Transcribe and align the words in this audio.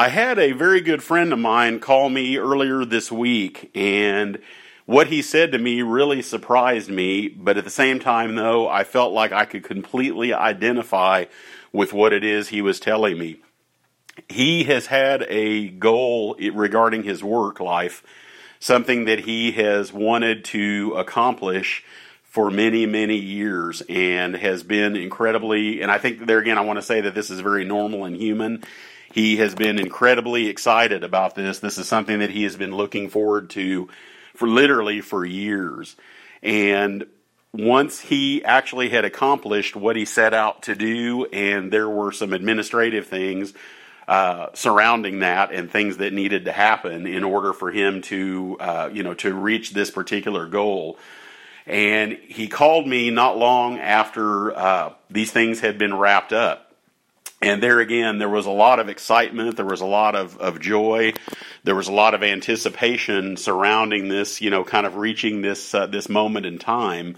I 0.00 0.10
had 0.10 0.38
a 0.38 0.52
very 0.52 0.80
good 0.80 1.02
friend 1.02 1.32
of 1.32 1.40
mine 1.40 1.80
call 1.80 2.08
me 2.08 2.38
earlier 2.38 2.84
this 2.84 3.10
week, 3.10 3.68
and 3.74 4.38
what 4.86 5.08
he 5.08 5.22
said 5.22 5.50
to 5.50 5.58
me 5.58 5.82
really 5.82 6.22
surprised 6.22 6.88
me, 6.88 7.26
but 7.26 7.58
at 7.58 7.64
the 7.64 7.70
same 7.70 7.98
time, 7.98 8.36
though, 8.36 8.68
I 8.68 8.84
felt 8.84 9.12
like 9.12 9.32
I 9.32 9.44
could 9.44 9.64
completely 9.64 10.32
identify 10.32 11.24
with 11.72 11.92
what 11.92 12.12
it 12.12 12.22
is 12.22 12.46
he 12.46 12.62
was 12.62 12.78
telling 12.78 13.18
me. 13.18 13.40
He 14.28 14.62
has 14.64 14.86
had 14.86 15.26
a 15.28 15.66
goal 15.66 16.36
regarding 16.38 17.02
his 17.02 17.24
work 17.24 17.58
life, 17.58 18.04
something 18.60 19.04
that 19.06 19.18
he 19.18 19.50
has 19.50 19.92
wanted 19.92 20.44
to 20.44 20.94
accomplish 20.96 21.82
for 22.22 22.52
many, 22.52 22.86
many 22.86 23.16
years 23.16 23.82
and 23.88 24.36
has 24.36 24.62
been 24.62 24.94
incredibly, 24.94 25.82
and 25.82 25.90
I 25.90 25.98
think 25.98 26.24
there 26.24 26.38
again, 26.38 26.56
I 26.56 26.60
want 26.60 26.76
to 26.76 26.84
say 26.84 27.00
that 27.00 27.16
this 27.16 27.30
is 27.30 27.40
very 27.40 27.64
normal 27.64 28.04
and 28.04 28.14
human. 28.14 28.62
He 29.18 29.38
has 29.38 29.52
been 29.52 29.80
incredibly 29.80 30.46
excited 30.46 31.02
about 31.02 31.34
this. 31.34 31.58
This 31.58 31.76
is 31.76 31.88
something 31.88 32.20
that 32.20 32.30
he 32.30 32.44
has 32.44 32.54
been 32.54 32.76
looking 32.76 33.10
forward 33.10 33.50
to 33.50 33.88
for 34.36 34.46
literally 34.46 35.00
for 35.00 35.24
years. 35.24 35.96
And 36.40 37.04
once 37.52 37.98
he 37.98 38.44
actually 38.44 38.90
had 38.90 39.04
accomplished 39.04 39.74
what 39.74 39.96
he 39.96 40.04
set 40.04 40.34
out 40.34 40.62
to 40.62 40.76
do, 40.76 41.24
and 41.32 41.72
there 41.72 41.88
were 41.88 42.12
some 42.12 42.32
administrative 42.32 43.08
things 43.08 43.54
uh, 44.06 44.50
surrounding 44.54 45.18
that 45.18 45.50
and 45.50 45.68
things 45.68 45.96
that 45.96 46.12
needed 46.12 46.44
to 46.44 46.52
happen 46.52 47.04
in 47.04 47.24
order 47.24 47.52
for 47.52 47.72
him 47.72 48.02
to, 48.02 48.56
uh, 48.60 48.88
you 48.92 49.02
know, 49.02 49.14
to 49.14 49.34
reach 49.34 49.72
this 49.72 49.90
particular 49.90 50.46
goal. 50.46 50.96
And 51.66 52.12
he 52.12 52.46
called 52.46 52.86
me 52.86 53.10
not 53.10 53.36
long 53.36 53.80
after 53.80 54.56
uh, 54.56 54.92
these 55.10 55.32
things 55.32 55.58
had 55.58 55.76
been 55.76 55.98
wrapped 55.98 56.32
up. 56.32 56.67
And 57.40 57.62
there 57.62 57.78
again, 57.78 58.18
there 58.18 58.28
was 58.28 58.46
a 58.46 58.50
lot 58.50 58.80
of 58.80 58.88
excitement. 58.88 59.56
There 59.56 59.64
was 59.64 59.80
a 59.80 59.86
lot 59.86 60.16
of, 60.16 60.36
of 60.38 60.60
joy. 60.60 61.12
There 61.62 61.76
was 61.76 61.86
a 61.86 61.92
lot 61.92 62.14
of 62.14 62.22
anticipation 62.24 63.36
surrounding 63.36 64.08
this, 64.08 64.40
you 64.40 64.50
know, 64.50 64.64
kind 64.64 64.86
of 64.86 64.96
reaching 64.96 65.40
this 65.40 65.72
uh, 65.72 65.86
this 65.86 66.08
moment 66.08 66.46
in 66.46 66.58
time. 66.58 67.16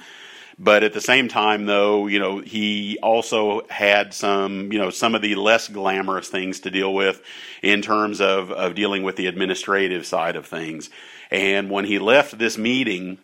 But 0.59 0.83
at 0.83 0.93
the 0.93 1.01
same 1.01 1.29
time, 1.29 1.65
though, 1.65 2.07
you 2.07 2.19
know, 2.19 2.39
he 2.39 2.99
also 3.03 3.63
had 3.71 4.13
some, 4.13 4.71
you 4.71 4.79
know, 4.79 4.91
some 4.91 5.15
of 5.15 5.23
the 5.23 5.35
less 5.37 5.69
glamorous 5.69 6.29
things 6.29 6.61
to 6.61 6.71
deal 6.71 6.93
with 6.93 7.23
in 7.63 7.81
terms 7.81 8.21
of, 8.21 8.53
of 8.53 8.75
dealing 8.75 9.03
with 9.03 9.17
the 9.17 9.27
administrative 9.27 10.05
side 10.05 10.37
of 10.37 10.45
things. 10.45 10.91
And 11.31 11.71
when 11.71 11.87
he 11.87 11.99
left 11.99 12.37
this 12.37 12.59
meeting, 12.59 13.17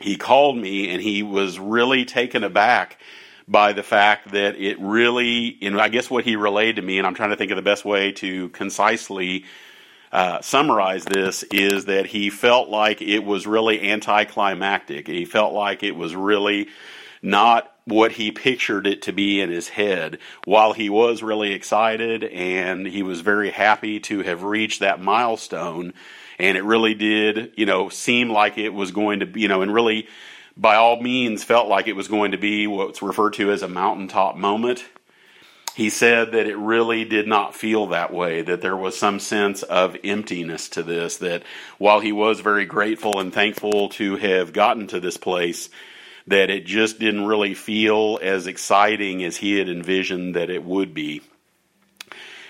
he 0.00 0.16
called 0.16 0.56
me 0.56 0.88
and 0.88 1.02
he 1.02 1.22
was 1.22 1.58
really 1.58 2.06
taken 2.06 2.42
aback 2.42 2.98
by 3.46 3.72
the 3.72 3.82
fact 3.82 4.32
that 4.32 4.56
it 4.56 4.78
really, 4.80 5.58
and 5.60 5.80
I 5.80 5.88
guess 5.88 6.10
what 6.10 6.24
he 6.24 6.36
relayed 6.36 6.76
to 6.76 6.82
me, 6.82 6.98
and 6.98 7.06
I'm 7.06 7.14
trying 7.14 7.30
to 7.30 7.36
think 7.36 7.50
of 7.50 7.56
the 7.56 7.62
best 7.62 7.84
way 7.84 8.12
to 8.12 8.48
concisely 8.50 9.44
uh, 10.12 10.40
summarize 10.40 11.04
this, 11.04 11.42
is 11.44 11.86
that 11.86 12.06
he 12.06 12.30
felt 12.30 12.68
like 12.68 13.02
it 13.02 13.24
was 13.24 13.46
really 13.46 13.90
anticlimactic. 13.90 15.06
He 15.08 15.24
felt 15.24 15.52
like 15.52 15.82
it 15.82 15.96
was 15.96 16.14
really 16.14 16.68
not 17.20 17.70
what 17.86 18.12
he 18.12 18.30
pictured 18.30 18.86
it 18.86 19.02
to 19.02 19.12
be 19.12 19.40
in 19.40 19.50
his 19.50 19.68
head. 19.68 20.18
While 20.44 20.72
he 20.72 20.88
was 20.88 21.22
really 21.22 21.52
excited 21.52 22.24
and 22.24 22.86
he 22.86 23.02
was 23.02 23.20
very 23.20 23.50
happy 23.50 24.00
to 24.00 24.22
have 24.22 24.42
reached 24.42 24.80
that 24.80 25.00
milestone, 25.00 25.92
and 26.38 26.56
it 26.56 26.64
really 26.64 26.94
did, 26.94 27.52
you 27.56 27.66
know, 27.66 27.88
seem 27.90 28.30
like 28.30 28.56
it 28.56 28.70
was 28.70 28.90
going 28.90 29.20
to 29.20 29.26
be, 29.26 29.42
you 29.42 29.48
know, 29.48 29.62
and 29.62 29.72
really 29.72 30.08
by 30.56 30.76
all 30.76 31.00
means 31.00 31.44
felt 31.44 31.68
like 31.68 31.88
it 31.88 31.96
was 31.96 32.08
going 32.08 32.32
to 32.32 32.38
be 32.38 32.66
what's 32.66 33.02
referred 33.02 33.34
to 33.34 33.50
as 33.50 33.62
a 33.62 33.68
mountaintop 33.68 34.36
moment. 34.36 34.84
He 35.74 35.90
said 35.90 36.32
that 36.32 36.46
it 36.46 36.56
really 36.56 37.04
did 37.04 37.26
not 37.26 37.56
feel 37.56 37.88
that 37.88 38.12
way, 38.12 38.42
that 38.42 38.60
there 38.60 38.76
was 38.76 38.96
some 38.96 39.18
sense 39.18 39.64
of 39.64 39.96
emptiness 40.04 40.68
to 40.70 40.84
this, 40.84 41.16
that 41.16 41.42
while 41.78 41.98
he 41.98 42.12
was 42.12 42.38
very 42.38 42.64
grateful 42.64 43.18
and 43.18 43.32
thankful 43.32 43.88
to 43.90 44.14
have 44.16 44.52
gotten 44.52 44.86
to 44.88 45.00
this 45.00 45.16
place, 45.16 45.70
that 46.28 46.48
it 46.48 46.64
just 46.64 47.00
didn't 47.00 47.26
really 47.26 47.54
feel 47.54 48.20
as 48.22 48.46
exciting 48.46 49.24
as 49.24 49.36
he 49.36 49.58
had 49.58 49.68
envisioned 49.68 50.36
that 50.36 50.48
it 50.48 50.64
would 50.64 50.94
be. 50.94 51.22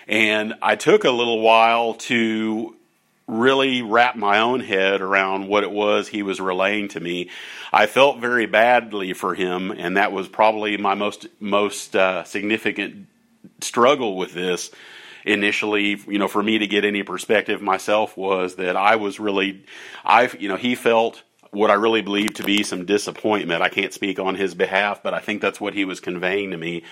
And 0.06 0.54
I 0.60 0.76
took 0.76 1.04
a 1.04 1.10
little 1.10 1.40
while 1.40 1.94
to 1.94 2.76
really 3.26 3.82
wrap 3.82 4.16
my 4.16 4.38
own 4.38 4.60
head 4.60 5.00
around 5.00 5.48
what 5.48 5.62
it 5.62 5.70
was 5.70 6.08
he 6.08 6.22
was 6.22 6.40
relaying 6.40 6.88
to 6.88 7.00
me. 7.00 7.30
I 7.72 7.86
felt 7.86 8.18
very 8.18 8.46
badly 8.46 9.12
for 9.14 9.34
him, 9.34 9.70
and 9.70 9.96
that 9.96 10.12
was 10.12 10.28
probably 10.28 10.76
my 10.76 10.94
most 10.94 11.26
most 11.40 11.96
uh, 11.96 12.24
significant 12.24 13.06
struggle 13.60 14.16
with 14.16 14.34
this. 14.34 14.70
Initially, 15.26 15.98
you 16.06 16.18
know, 16.18 16.28
for 16.28 16.42
me 16.42 16.58
to 16.58 16.66
get 16.66 16.84
any 16.84 17.02
perspective 17.02 17.62
myself 17.62 18.14
was 18.14 18.56
that 18.56 18.76
I 18.76 18.96
was 18.96 19.18
really, 19.18 19.64
I, 20.04 20.30
you 20.38 20.48
know, 20.48 20.56
he 20.56 20.74
felt 20.74 21.22
what 21.50 21.70
I 21.70 21.74
really 21.74 22.02
believe 22.02 22.34
to 22.34 22.42
be 22.42 22.62
some 22.62 22.84
disappointment. 22.84 23.62
I 23.62 23.70
can't 23.70 23.94
speak 23.94 24.18
on 24.18 24.34
his 24.34 24.54
behalf, 24.54 25.02
but 25.02 25.14
I 25.14 25.20
think 25.20 25.40
that's 25.40 25.60
what 25.60 25.72
he 25.72 25.86
was 25.86 26.00
conveying 26.00 26.50
to 26.50 26.58
me 26.58 26.82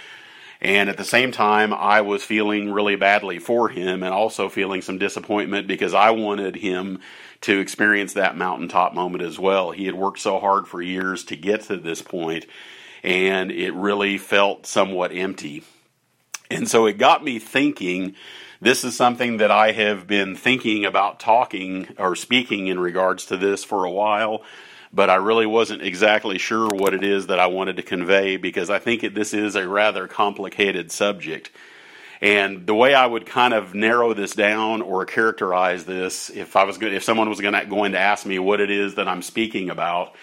and 0.63 0.89
at 0.89 0.97
the 0.97 1.05
same 1.05 1.33
time, 1.33 1.75
I 1.75 2.03
was 2.03 2.23
feeling 2.23 2.71
really 2.71 2.95
badly 2.95 3.41
for 3.41 3.69
him 3.69 4.05
and 4.05 4.15
also 4.15 4.49
feeling 4.49 4.81
some 4.81 4.97
disappointment 4.97 5.67
because 5.67 5.93
I 5.93 6.11
wanted 6.11 6.55
him 6.55 7.01
to 7.41 7.59
experience 7.59 8.13
that 8.13 8.37
mountaintop 8.37 8.95
moment 8.95 9.25
as 9.25 9.41
well. 9.41 9.73
He 9.73 9.87
had 9.87 9.97
worked 9.97 10.21
so 10.21 10.39
hard 10.39 10.69
for 10.69 10.81
years 10.81 11.25
to 11.25 11.37
get 11.37 11.63
to 11.63 11.77
this 11.77 12.01
point, 12.01 12.47
and 13.03 13.51
it 13.51 13.75
really 13.75 14.19
felt 14.19 14.65
somewhat 14.65 15.11
empty. 15.13 15.65
And 16.49 16.69
so 16.69 16.87
it 16.87 16.97
got 16.97 17.25
me 17.25 17.41
thinking 17.41 18.15
this 18.61 18.85
is 18.85 18.95
something 18.95 19.39
that 19.39 19.51
I 19.51 19.73
have 19.73 20.07
been 20.07 20.37
thinking 20.37 20.85
about 20.85 21.19
talking 21.19 21.89
or 21.99 22.15
speaking 22.15 22.69
in 22.69 22.79
regards 22.79 23.27
to 23.27 23.37
this 23.37 23.65
for 23.65 23.85
a 23.85 23.91
while 23.91 24.45
but 24.93 25.09
I 25.09 25.15
really 25.17 25.47
wasn't 25.47 25.83
exactly 25.83 26.39
sure 26.39 26.69
what 26.69 26.95
it 26.95 27.03
is 27.03 27.29
that 27.29 27.39
I 27.39 27.47
wanted 27.47 27.77
to 27.77 27.83
convey 27.83 28.37
because 28.37 28.69
I 28.71 28.79
think 28.79 29.05
it, 29.05 29.15
this 29.15 29.33
is 29.33 29.57
a 29.57 29.67
rather 29.67 30.07
complicated 30.07 30.93
subject. 30.93 31.51
And 32.21 32.67
the 32.67 32.75
way 32.75 32.95
I 32.95 33.05
would 33.05 33.27
kind 33.27 33.53
of 33.53 33.75
narrow 33.75 34.15
this 34.15 34.33
down 34.33 34.81
or 34.81 35.05
characterize 35.07 35.85
this, 35.85 36.31
if 36.31 36.55
I 36.55 36.65
was 36.65 36.79
good, 36.79 36.93
if 36.93 37.03
someone 37.03 37.29
was 37.29 37.39
to, 37.39 37.65
going 37.65 37.93
to 37.93 37.99
ask 37.99 38.25
me 38.27 38.39
what 38.39 38.61
it 38.61 38.71
is 38.71 38.95
that 38.95 39.09
I'm 39.09 39.23
speaking 39.23 39.71
about, 39.71 40.15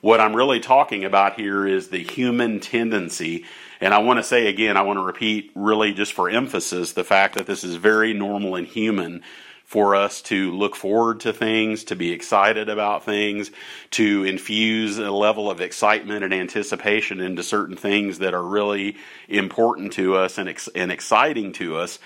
what 0.00 0.18
I'm 0.18 0.34
really 0.34 0.60
talking 0.60 1.04
about 1.04 1.38
here 1.38 1.66
is 1.66 1.88
the 1.88 2.02
human 2.02 2.58
tendency. 2.58 3.44
And 3.80 3.94
I 3.94 3.98
want 3.98 4.18
to 4.18 4.22
say 4.24 4.48
again, 4.48 4.76
I 4.76 4.82
want 4.82 4.98
to 4.98 5.04
repeat 5.04 5.52
really 5.54 5.92
just 5.92 6.14
for 6.14 6.28
emphasis 6.28 6.94
the 6.94 7.04
fact 7.04 7.34
that 7.34 7.46
this 7.46 7.62
is 7.62 7.76
very 7.76 8.12
normal 8.12 8.56
and 8.56 8.66
human 8.66 9.22
for 9.66 9.96
us 9.96 10.22
to 10.22 10.52
look 10.52 10.76
forward 10.76 11.20
to 11.20 11.32
things, 11.32 11.82
to 11.82 11.96
be 11.96 12.12
excited 12.12 12.68
about 12.68 13.04
things, 13.04 13.50
to 13.90 14.22
infuse 14.22 14.96
a 14.96 15.10
level 15.10 15.50
of 15.50 15.60
excitement 15.60 16.22
and 16.22 16.32
anticipation 16.32 17.20
into 17.20 17.42
certain 17.42 17.76
things 17.76 18.20
that 18.20 18.32
are 18.32 18.42
really 18.42 18.96
important 19.28 19.92
to 19.92 20.14
us 20.14 20.38
and, 20.38 20.48
ex- 20.48 20.68
and 20.76 20.92
exciting 20.92 21.52
to 21.52 21.76
us. 21.76 21.98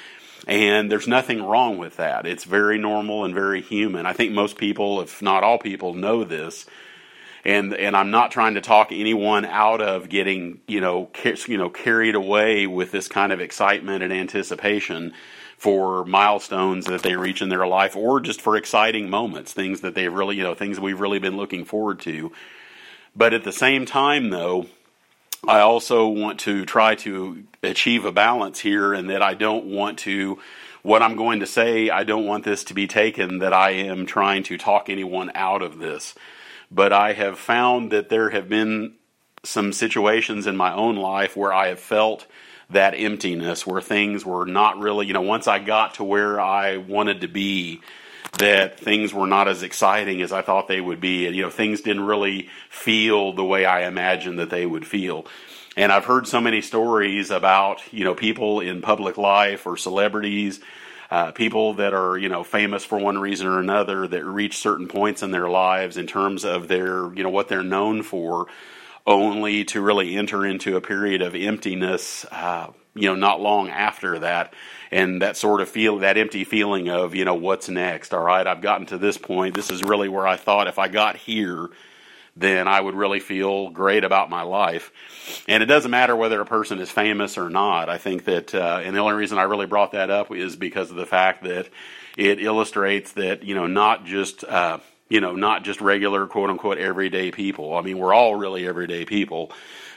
And 0.49 0.91
there's 0.91 1.07
nothing 1.07 1.43
wrong 1.43 1.77
with 1.77 1.99
that. 1.99 2.27
It's 2.27 2.45
very 2.45 2.79
normal 2.79 3.27
and 3.27 3.35
very 3.35 3.61
human. 3.61 4.07
I 4.07 4.15
think 4.15 4.33
most 4.33 4.57
people, 4.57 5.03
if 5.03 5.21
not 5.21 5.45
all 5.45 5.59
people, 5.59 5.93
know 5.93 6.25
this. 6.25 6.65
And 7.45 7.75
and 7.75 7.97
I'm 7.97 8.11
not 8.11 8.31
trying 8.33 8.55
to 8.55 8.61
talk 8.61 8.89
anyone 8.91 9.47
out 9.47 9.81
of 9.81 10.11
getting 10.11 10.61
you 10.67 10.83
know 10.83 11.11
you 11.47 11.57
know 11.57 11.71
carried 11.71 12.15
away 12.15 12.67
with 12.67 12.91
this 12.91 13.09
kind 13.09 13.33
of 13.33 13.41
excitement 13.41 14.03
and 14.03 14.13
anticipation 14.13 15.15
for 15.61 16.07
milestones 16.07 16.87
that 16.87 17.03
they 17.03 17.15
reach 17.15 17.43
in 17.43 17.51
their 17.51 17.67
life 17.67 17.95
or 17.95 18.19
just 18.19 18.41
for 18.41 18.57
exciting 18.57 19.11
moments, 19.11 19.53
things 19.53 19.83
that 19.83 19.95
they've 19.95 20.11
really, 20.11 20.35
you 20.35 20.43
know, 20.43 20.55
things 20.55 20.81
we've 20.81 21.03
really 21.03 21.19
been 21.19 21.37
looking 21.37 21.67
forward 21.67 22.01
to. 22.01 22.33
But 23.15 23.35
at 23.35 23.45
the 23.45 23.53
same 23.53 23.85
time, 23.85 24.31
though, 24.31 24.69
I 25.47 25.61
also 25.61 26.09
want 26.09 26.41
to 26.41 26.65
try 26.65 26.95
to 26.95 27.45
achieve 27.63 28.07
a 28.07 28.11
balance 28.11 28.61
here 28.61 28.95
and 28.95 29.11
that 29.11 29.21
I 29.21 29.35
don't 29.35 29.67
want 29.67 29.99
to, 29.99 30.39
what 30.81 31.03
I'm 31.03 31.15
going 31.15 31.41
to 31.41 31.47
say, 31.47 31.91
I 31.91 32.05
don't 32.05 32.25
want 32.25 32.45
this 32.45 32.65
to 32.65 32.75
be 32.75 32.87
taken 32.87 33.41
that 33.41 33.53
I 33.53 33.73
am 33.73 34.07
trying 34.07 34.45
to 34.45 34.57
talk 34.57 34.89
anyone 34.89 35.31
out 35.35 35.61
of 35.61 35.79
this. 35.79 36.15
But 36.71 36.95
I 36.95 37.13
have 37.13 37.39
found 37.39 37.93
that 37.93 38.09
there 38.09 38.31
have 38.31 38.49
been 38.49 38.95
some 39.43 39.75
situations 39.75 40.47
in 40.47 40.57
my 40.57 40.73
own 40.73 40.97
life 40.97 41.37
where 41.37 41.53
I 41.53 41.69
have 41.69 41.81
felt 41.81 42.27
that 42.71 42.95
emptiness 42.95 43.67
where 43.67 43.81
things 43.81 44.25
were 44.25 44.47
not 44.47 44.79
really, 44.79 45.07
you 45.07 45.13
know, 45.13 45.23
once 45.23 45.49
I 45.49 45.59
got 45.59 45.95
to 45.95 46.05
where 46.05 46.41
I 46.41 46.77
wanted 46.77 47.23
to 47.23 47.29
be, 47.29 47.81
that 48.39 48.79
things 48.79 49.13
were 49.13 49.27
not 49.27 49.49
as 49.49 49.63
exciting 49.63 50.23
as 50.23 50.33
I 50.33 50.43
thought 50.43 50.69
they 50.69 50.81
would 50.81 51.01
be. 51.01 51.27
And, 51.27 51.35
you 51.35 51.43
know, 51.43 51.51
things 51.51 51.81
didn't 51.81 52.05
really 52.05 52.49
feel 52.69 53.33
the 53.33 53.45
way 53.45 53.65
I 53.65 53.87
imagined 53.87 54.39
that 54.39 54.51
they 54.51 54.65
would 54.65 54.87
feel. 54.87 55.27
And 55.77 55.91
I've 55.91 56.05
heard 56.05 56.27
so 56.27 56.41
many 56.41 56.63
stories 56.63 57.31
about, 57.31 57.81
you 57.93 58.05
know, 58.05 58.15
people 58.15 58.61
in 58.61 58.83
public 58.83 59.19
life 59.19 59.67
or 59.67 59.77
celebrities, 59.77 60.61
uh, 61.11 61.33
people 61.33 61.75
that 61.75 61.93
are, 61.93 62.17
you 62.17 62.29
know, 62.29 62.45
famous 62.45 62.85
for 62.85 62.99
one 62.99 63.19
reason 63.19 63.47
or 63.47 63.59
another 63.59 64.07
that 64.07 64.25
reach 64.25 64.59
certain 64.59 64.87
points 64.87 65.23
in 65.23 65.33
their 65.33 65.49
lives 65.49 65.97
in 65.97 66.07
terms 66.07 66.45
of 66.45 66.69
their, 66.69 67.13
you 67.15 67.23
know, 67.23 67.31
what 67.31 67.49
they're 67.49 67.65
known 67.65 68.03
for 68.03 68.47
only 69.07 69.65
to 69.65 69.81
really 69.81 70.17
enter 70.17 70.45
into 70.45 70.77
a 70.77 70.81
period 70.81 71.23
of 71.23 71.35
emptiness 71.35 72.25
uh, 72.31 72.71
you 72.95 73.09
know, 73.09 73.15
not 73.15 73.41
long 73.41 73.69
after 73.69 74.19
that. 74.21 74.55
And 74.91 75.23
that 75.23 75.37
sort 75.37 75.61
of 75.61 75.69
feel, 75.69 75.99
that 75.99 76.19
empty 76.19 76.45
feeling 76.45 76.89
of, 76.89 77.15
you 77.15 77.25
know, 77.25 77.35
what's 77.35 77.69
next? 77.69 78.13
All 78.13 78.23
right, 78.23 78.47
I've 78.47 78.61
gotten 78.61 78.87
to 78.87 78.99
this 78.99 79.17
point. 79.17 79.55
This 79.55 79.71
is 79.71 79.83
really 79.83 80.09
where 80.09 80.27
I 80.27 80.37
thought 80.37 80.67
if 80.67 80.79
I 80.79 80.89
got 80.89 81.17
here, 81.17 81.69
then 82.37 82.67
I 82.67 82.81
would 82.81 82.95
really 82.95 83.21
feel 83.21 83.71
great 83.71 84.03
about 84.03 84.31
my 84.31 84.43
life. 84.43 84.91
And 85.47 85.63
it 85.63 85.67
doesn't 85.67 85.91
matter 85.91 86.17
whether 86.17 86.41
a 86.41 86.47
person 86.47 86.81
is 86.81 86.91
famous 86.91 87.39
or 87.39 87.51
not. 87.51 87.89
I 87.89 87.99
think 87.99 88.25
that, 88.25 88.55
uh, 88.55 88.81
and 88.83 88.97
the 88.97 89.01
only 89.01 89.15
reason 89.15 89.39
I 89.39 89.43
really 89.43 89.67
brought 89.67 89.93
that 89.93 90.11
up 90.11 90.33
is 90.33 90.57
because 90.57 90.91
of 90.91 90.97
the 90.97 91.07
fact 91.07 91.45
that 91.45 91.69
it 92.17 92.43
illustrates 92.43 93.13
that, 93.13 93.45
you 93.45 93.55
know, 93.55 93.67
not 93.67 94.05
just, 94.05 94.43
uh, 94.45 94.79
you 95.11 95.21
know, 95.21 95.35
not 95.35 95.65
just 95.65 95.83
regular 95.83 96.27
quote 96.27 96.49
unquote 96.49 96.79
everyday 96.79 97.31
people. 97.31 97.77
I 97.77 97.83
mean, 97.83 97.99
we're 97.99 98.15
all 98.15 98.35
really 98.35 98.67
everyday 98.67 99.05
people, 99.05 99.53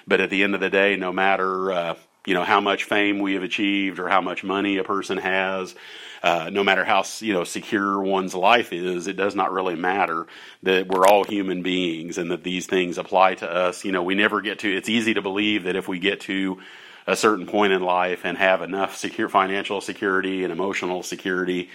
but 0.06 0.20
at 0.20 0.30
the 0.30 0.44
end 0.44 0.56
of 0.56 0.60
the 0.60 0.70
day, 0.70 0.98
no 0.98 1.14
matter, 1.14 1.72
uh, 1.72 1.96
you 2.26 2.34
know, 2.34 2.44
how 2.44 2.60
much 2.60 2.84
fame 2.84 3.20
we 3.20 3.36
have 3.36 3.44
achieved 3.44 4.00
or 4.00 4.10
how 4.10 4.22
much 4.22 4.44
money 4.44 4.78
a 4.78 4.84
person 4.84 5.18
has, 5.20 5.76
uh, 6.24 6.50
no 6.52 6.64
matter 6.64 6.84
how 6.84 7.04
you 7.20 7.34
know 7.34 7.44
secure 7.44 8.02
one's 8.02 8.34
life 8.34 8.74
is, 8.74 9.08
it 9.08 9.16
does 9.16 9.36
not 9.36 9.52
really 9.52 9.76
matter 9.76 10.26
that 10.64 10.88
we're 10.88 11.06
all 11.06 11.24
human 11.24 11.62
beings 11.62 12.18
and 12.18 12.32
that 12.32 12.44
these 12.44 12.66
things 12.66 12.98
apply 12.98 13.36
to 13.36 13.50
us. 13.50 13.86
You 13.86 13.92
know, 13.92 14.04
we 14.04 14.16
never 14.16 14.42
get 14.42 14.60
to. 14.60 14.76
It's 14.76 14.90
easy 14.90 15.14
to 15.14 15.22
believe 15.22 15.66
that 15.66 15.76
if 15.76 15.88
we 15.88 16.00
get 16.00 16.22
to 16.22 16.60
a 17.06 17.16
certain 17.16 17.46
point 17.46 17.74
in 17.74 17.82
life 17.84 18.24
and 18.24 18.38
have 18.38 18.62
enough 18.62 18.96
secure 18.96 19.28
financial 19.30 19.82
security 19.82 20.44
and 20.44 20.54
emotional 20.54 21.04
security 21.04 21.70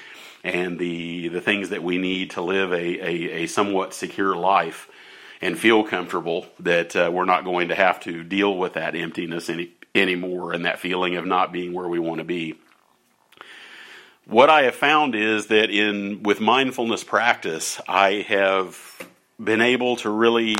and 0.44 0.79
the 0.79 1.29
the 1.29 1.40
things 1.40 1.70
that 1.70 1.82
we 1.82 1.99
need 1.99 2.31
to 2.31 2.43
live 2.43 2.73
a, 2.73 2.76
a, 2.76 3.43
a 3.43 3.46
somewhat 3.46 3.94
secure 3.94 4.37
life 4.37 4.88
and 5.40 5.58
feel 5.58 5.85
comfortable 5.85 6.46
that 6.61 6.96
uh, 6.96 7.11
we're 7.12 7.25
not 7.25 7.44
going 7.44 7.69
to 7.69 7.75
have 7.75 8.00
to 8.00 8.25
deal 8.25 8.56
with 8.56 8.75
that 8.75 8.94
emptiness 8.94 9.49
any 9.49 9.73
anymore 9.94 10.52
and 10.52 10.64
that 10.64 10.79
feeling 10.79 11.17
of 11.17 11.26
not 11.26 11.52
being 11.52 11.73
where 11.73 11.88
we 11.88 11.99
want 11.99 12.19
to 12.19 12.25
be. 12.25 12.58
What 14.26 14.50
I 14.50 14.64
have 14.64 14.75
found 14.75 15.14
is 15.14 15.46
that 15.46 15.70
in 15.70 16.23
with 16.23 16.40
mindfulness 16.40 17.02
practice, 17.02 17.81
I 17.88 18.26
have 18.29 18.79
been 19.43 19.62
able 19.62 19.96
to 19.96 20.11
really 20.11 20.56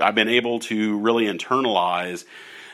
I've 0.00 0.14
been 0.14 0.28
able 0.28 0.60
to 0.60 0.98
really 0.98 1.26
internalize 1.26 2.24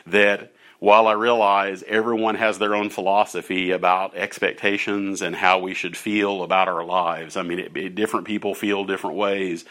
that 0.05 0.53
while 0.79 1.07
I 1.07 1.13
realize 1.13 1.83
everyone 1.87 2.35
has 2.35 2.59
their 2.59 2.75
own 2.75 2.89
philosophy 2.89 3.71
about 3.71 4.15
expectations 4.15 5.21
and 5.21 5.35
how 5.35 5.59
we 5.59 5.73
should 5.73 5.97
feel 5.97 6.43
about 6.43 6.67
our 6.67 6.83
lives, 6.83 7.35
I 7.35 7.43
mean, 7.43 7.59
it, 7.59 7.75
it, 7.75 7.95
different 7.95 8.27
people 8.27 8.53
feel 8.53 8.85
different 8.85 9.15
ways 9.15 9.65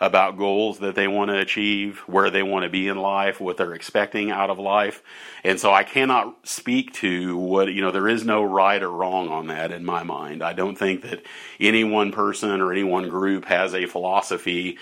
about 0.00 0.36
goals 0.36 0.80
that 0.80 0.96
they 0.96 1.06
want 1.06 1.30
to 1.30 1.38
achieve, 1.38 1.98
where 2.06 2.28
they 2.28 2.42
want 2.42 2.64
to 2.64 2.68
be 2.68 2.88
in 2.88 2.96
life, 2.98 3.40
what 3.40 3.56
they're 3.56 3.74
expecting 3.74 4.32
out 4.32 4.50
of 4.50 4.58
life. 4.58 5.00
And 5.44 5.60
so 5.60 5.72
I 5.72 5.84
cannot 5.84 6.46
speak 6.46 6.92
to 6.94 7.36
what, 7.36 7.72
you 7.72 7.80
know, 7.80 7.92
there 7.92 8.08
is 8.08 8.24
no 8.24 8.42
right 8.42 8.82
or 8.82 8.90
wrong 8.90 9.28
on 9.28 9.46
that 9.46 9.70
in 9.70 9.84
my 9.84 10.02
mind. 10.02 10.42
I 10.42 10.54
don't 10.54 10.76
think 10.76 11.02
that 11.02 11.22
any 11.60 11.84
one 11.84 12.10
person 12.10 12.60
or 12.60 12.72
any 12.72 12.82
one 12.82 13.08
group 13.08 13.44
has 13.44 13.74
a 13.74 13.86
philosophy 13.86 14.76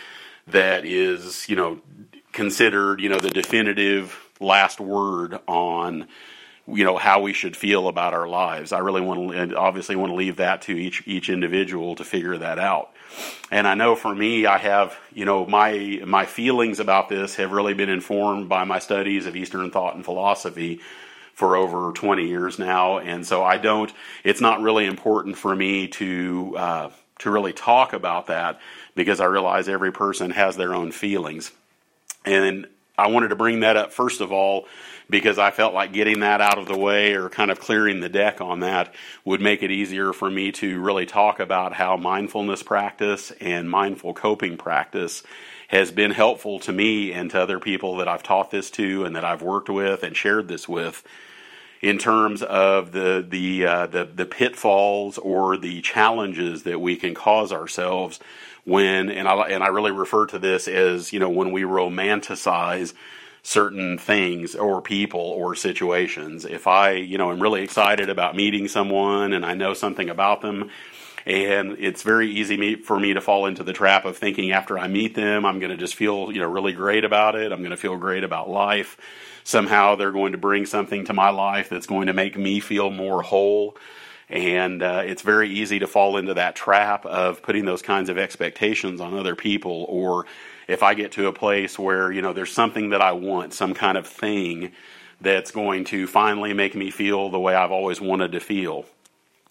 that 0.46 0.86
is, 0.86 1.46
you 1.50 1.56
know, 1.56 1.80
considered, 2.40 3.02
you 3.02 3.10
know, 3.10 3.18
the 3.18 3.28
definitive 3.28 4.18
last 4.40 4.80
word 4.80 5.38
on 5.46 6.08
you 6.66 6.84
know 6.84 6.96
how 6.96 7.20
we 7.20 7.34
should 7.34 7.54
feel 7.54 7.86
about 7.86 8.14
our 8.14 8.26
lives. 8.26 8.72
I 8.72 8.78
really 8.78 9.02
want 9.02 9.32
to 9.32 9.56
obviously 9.56 9.94
want 9.94 10.10
to 10.10 10.14
leave 10.14 10.36
that 10.36 10.62
to 10.62 10.72
each 10.72 11.06
each 11.06 11.28
individual 11.28 11.96
to 11.96 12.04
figure 12.04 12.38
that 12.38 12.58
out. 12.58 12.92
And 13.50 13.68
I 13.68 13.74
know 13.74 13.94
for 13.94 14.14
me, 14.14 14.46
I 14.46 14.56
have 14.56 14.96
you 15.12 15.26
know 15.26 15.44
my 15.44 16.00
my 16.06 16.24
feelings 16.24 16.80
about 16.80 17.10
this 17.10 17.36
have 17.36 17.52
really 17.52 17.74
been 17.74 17.90
informed 17.90 18.48
by 18.48 18.64
my 18.64 18.78
studies 18.78 19.26
of 19.26 19.36
Eastern 19.36 19.70
thought 19.70 19.94
and 19.94 20.02
philosophy 20.02 20.80
for 21.34 21.56
over 21.56 21.92
20 21.92 22.26
years 22.26 22.58
now, 22.58 22.98
and 22.98 23.26
so 23.26 23.44
I 23.44 23.58
don't. 23.58 23.92
It's 24.24 24.40
not 24.40 24.62
really 24.62 24.86
important 24.86 25.36
for 25.36 25.54
me 25.54 25.88
to 25.88 26.54
uh, 26.56 26.90
to 27.18 27.30
really 27.30 27.52
talk 27.52 27.92
about 27.92 28.28
that 28.28 28.60
because 28.94 29.20
I 29.20 29.26
realize 29.26 29.68
every 29.68 29.92
person 29.92 30.30
has 30.30 30.56
their 30.56 30.74
own 30.74 30.90
feelings, 30.90 31.52
and 32.24 32.66
I 32.98 33.08
wanted 33.08 33.28
to 33.28 33.36
bring 33.36 33.60
that 33.60 33.76
up 33.76 33.92
first 33.92 34.20
of 34.20 34.32
all 34.32 34.66
because 35.08 35.38
I 35.38 35.50
felt 35.50 35.74
like 35.74 35.92
getting 35.92 36.20
that 36.20 36.40
out 36.40 36.58
of 36.58 36.66
the 36.66 36.78
way 36.78 37.14
or 37.14 37.28
kind 37.28 37.50
of 37.50 37.58
clearing 37.58 38.00
the 38.00 38.08
deck 38.08 38.40
on 38.40 38.60
that 38.60 38.94
would 39.24 39.40
make 39.40 39.62
it 39.62 39.70
easier 39.70 40.12
for 40.12 40.30
me 40.30 40.52
to 40.52 40.80
really 40.80 41.06
talk 41.06 41.40
about 41.40 41.72
how 41.72 41.96
mindfulness 41.96 42.62
practice 42.62 43.32
and 43.40 43.68
mindful 43.68 44.14
coping 44.14 44.56
practice 44.56 45.22
has 45.68 45.90
been 45.90 46.10
helpful 46.10 46.58
to 46.60 46.72
me 46.72 47.12
and 47.12 47.30
to 47.30 47.40
other 47.40 47.58
people 47.58 47.96
that 47.96 48.08
I've 48.08 48.22
taught 48.22 48.50
this 48.50 48.70
to 48.72 49.04
and 49.04 49.16
that 49.16 49.24
I've 49.24 49.42
worked 49.42 49.68
with 49.68 50.02
and 50.02 50.16
shared 50.16 50.48
this 50.48 50.68
with 50.68 51.02
in 51.80 51.98
terms 51.98 52.42
of 52.42 52.92
the 52.92 53.24
the 53.26 53.66
uh, 53.66 53.86
the, 53.86 54.04
the 54.04 54.26
pitfalls 54.26 55.18
or 55.18 55.56
the 55.56 55.80
challenges 55.80 56.64
that 56.64 56.80
we 56.80 56.96
can 56.96 57.14
cause 57.14 57.52
ourselves 57.52 58.20
when 58.64 59.10
and 59.10 59.26
I 59.26 59.34
and 59.48 59.64
I 59.64 59.68
really 59.68 59.92
refer 59.92 60.26
to 60.26 60.38
this 60.38 60.68
as 60.68 61.12
you 61.12 61.20
know 61.20 61.30
when 61.30 61.52
we 61.52 61.62
romanticize 61.62 62.92
certain 63.42 63.98
things 63.98 64.54
or 64.54 64.82
people 64.82 65.20
or 65.20 65.54
situations. 65.54 66.44
If 66.44 66.66
I, 66.66 66.92
you 66.92 67.18
know, 67.18 67.30
am 67.30 67.40
really 67.40 67.62
excited 67.62 68.10
about 68.10 68.36
meeting 68.36 68.68
someone 68.68 69.32
and 69.32 69.46
I 69.46 69.54
know 69.54 69.74
something 69.74 70.10
about 70.10 70.42
them, 70.42 70.70
and 71.26 71.76
it's 71.78 72.02
very 72.02 72.30
easy 72.30 72.76
for 72.76 72.98
me 72.98 73.14
to 73.14 73.20
fall 73.20 73.46
into 73.46 73.62
the 73.62 73.72
trap 73.72 74.04
of 74.04 74.16
thinking 74.16 74.52
after 74.52 74.78
I 74.78 74.88
meet 74.88 75.14
them, 75.14 75.46
I'm 75.46 75.58
going 75.58 75.70
to 75.70 75.76
just 75.76 75.94
feel, 75.94 76.32
you 76.32 76.40
know, 76.40 76.48
really 76.48 76.72
great 76.72 77.04
about 77.04 77.34
it. 77.34 77.52
I'm 77.52 77.60
going 77.60 77.70
to 77.70 77.76
feel 77.76 77.96
great 77.96 78.24
about 78.24 78.48
life. 78.48 78.98
Somehow 79.44 79.96
they're 79.96 80.12
going 80.12 80.32
to 80.32 80.38
bring 80.38 80.66
something 80.66 81.04
to 81.06 81.12
my 81.12 81.30
life 81.30 81.68
that's 81.68 81.86
going 81.86 82.06
to 82.06 82.12
make 82.12 82.36
me 82.36 82.60
feel 82.60 82.90
more 82.90 83.22
whole. 83.22 83.76
And 84.28 84.82
uh, 84.82 85.02
it's 85.04 85.22
very 85.22 85.50
easy 85.50 85.80
to 85.80 85.86
fall 85.88 86.16
into 86.16 86.34
that 86.34 86.54
trap 86.54 87.04
of 87.04 87.42
putting 87.42 87.64
those 87.64 87.82
kinds 87.82 88.08
of 88.08 88.18
expectations 88.18 89.00
on 89.00 89.14
other 89.14 89.34
people 89.34 89.84
or 89.88 90.26
if 90.68 90.84
I 90.84 90.94
get 90.94 91.12
to 91.12 91.26
a 91.26 91.32
place 91.32 91.76
where, 91.76 92.12
you 92.12 92.22
know, 92.22 92.32
there's 92.32 92.52
something 92.52 92.90
that 92.90 93.00
I 93.00 93.10
want, 93.12 93.52
some 93.52 93.74
kind 93.74 93.98
of 93.98 94.06
thing 94.06 94.70
that's 95.20 95.50
going 95.50 95.84
to 95.86 96.06
finally 96.06 96.52
make 96.52 96.76
me 96.76 96.92
feel 96.92 97.28
the 97.28 97.40
way 97.40 97.56
I've 97.56 97.72
always 97.72 98.00
wanted 98.00 98.32
to 98.32 98.40
feel. 98.40 98.86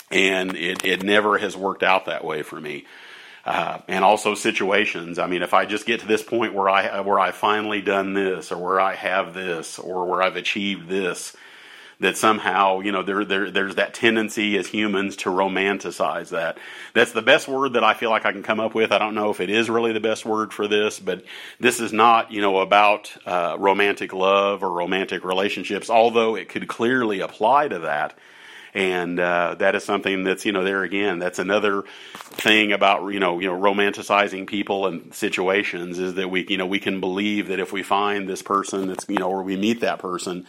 And 0.09 0.55
it, 0.55 0.85
it 0.85 1.03
never 1.03 1.37
has 1.37 1.57
worked 1.57 1.83
out 1.83 2.05
that 2.05 2.23
way 2.23 2.41
for 2.41 2.59
me. 2.59 2.85
Uh, 3.49 3.81
and 3.87 4.05
also 4.05 4.35
situations. 4.35 5.17
I 5.17 5.25
mean, 5.25 5.41
if 5.41 5.55
I 5.55 5.65
just 5.65 5.87
get 5.87 6.01
to 6.01 6.05
this 6.05 6.21
point 6.21 6.53
where 6.53 6.69
I 6.69 7.01
where 7.01 7.19
I 7.19 7.31
finally 7.31 7.81
done 7.81 8.13
this, 8.13 8.51
or 8.51 8.59
where 8.59 8.79
I 8.79 8.93
have 8.93 9.33
this, 9.33 9.79
or 9.79 10.05
where 10.05 10.21
I've 10.21 10.35
achieved 10.35 10.87
this, 10.87 11.35
that 11.99 12.15
somehow 12.15 12.81
you 12.81 12.91
know 12.91 13.01
there, 13.01 13.25
there 13.25 13.49
there's 13.49 13.73
that 13.73 13.95
tendency 13.95 14.55
as 14.55 14.67
humans 14.67 15.15
to 15.15 15.31
romanticize 15.31 16.29
that. 16.29 16.59
That's 16.93 17.11
the 17.11 17.23
best 17.23 17.47
word 17.47 17.73
that 17.73 17.83
I 17.83 17.95
feel 17.95 18.11
like 18.11 18.23
I 18.23 18.33
can 18.33 18.43
come 18.43 18.59
up 18.59 18.75
with. 18.75 18.91
I 18.91 18.99
don't 18.99 19.15
know 19.15 19.31
if 19.31 19.39
it 19.39 19.49
is 19.49 19.67
really 19.67 19.93
the 19.93 19.99
best 19.99 20.27
word 20.27 20.53
for 20.53 20.67
this, 20.67 20.99
but 20.99 21.23
this 21.59 21.79
is 21.79 21.91
not 21.91 22.31
you 22.31 22.41
know 22.41 22.59
about 22.59 23.11
uh, 23.25 23.55
romantic 23.57 24.13
love 24.13 24.61
or 24.61 24.71
romantic 24.71 25.23
relationships, 25.23 25.89
although 25.89 26.35
it 26.35 26.49
could 26.49 26.67
clearly 26.67 27.21
apply 27.21 27.67
to 27.69 27.79
that 27.79 28.15
and 28.73 29.19
uh, 29.19 29.55
that 29.59 29.75
is 29.75 29.83
something 29.83 30.23
that's 30.23 30.45
you 30.45 30.51
know 30.51 30.63
there 30.63 30.83
again 30.83 31.19
that's 31.19 31.39
another 31.39 31.83
thing 32.13 32.71
about 32.71 33.07
you 33.13 33.19
know 33.19 33.39
you 33.39 33.47
know 33.47 33.59
romanticizing 33.59 34.47
people 34.47 34.85
and 34.85 35.13
situations 35.13 35.99
is 35.99 36.15
that 36.15 36.29
we 36.29 36.45
you 36.47 36.57
know 36.57 36.67
we 36.67 36.79
can 36.79 36.99
believe 36.99 37.47
that 37.47 37.59
if 37.59 37.71
we 37.71 37.83
find 37.83 38.27
this 38.27 38.41
person 38.41 38.87
that's 38.87 39.05
you 39.09 39.17
know 39.17 39.29
or 39.29 39.43
we 39.43 39.57
meet 39.57 39.81
that 39.81 39.99
person 39.99 40.45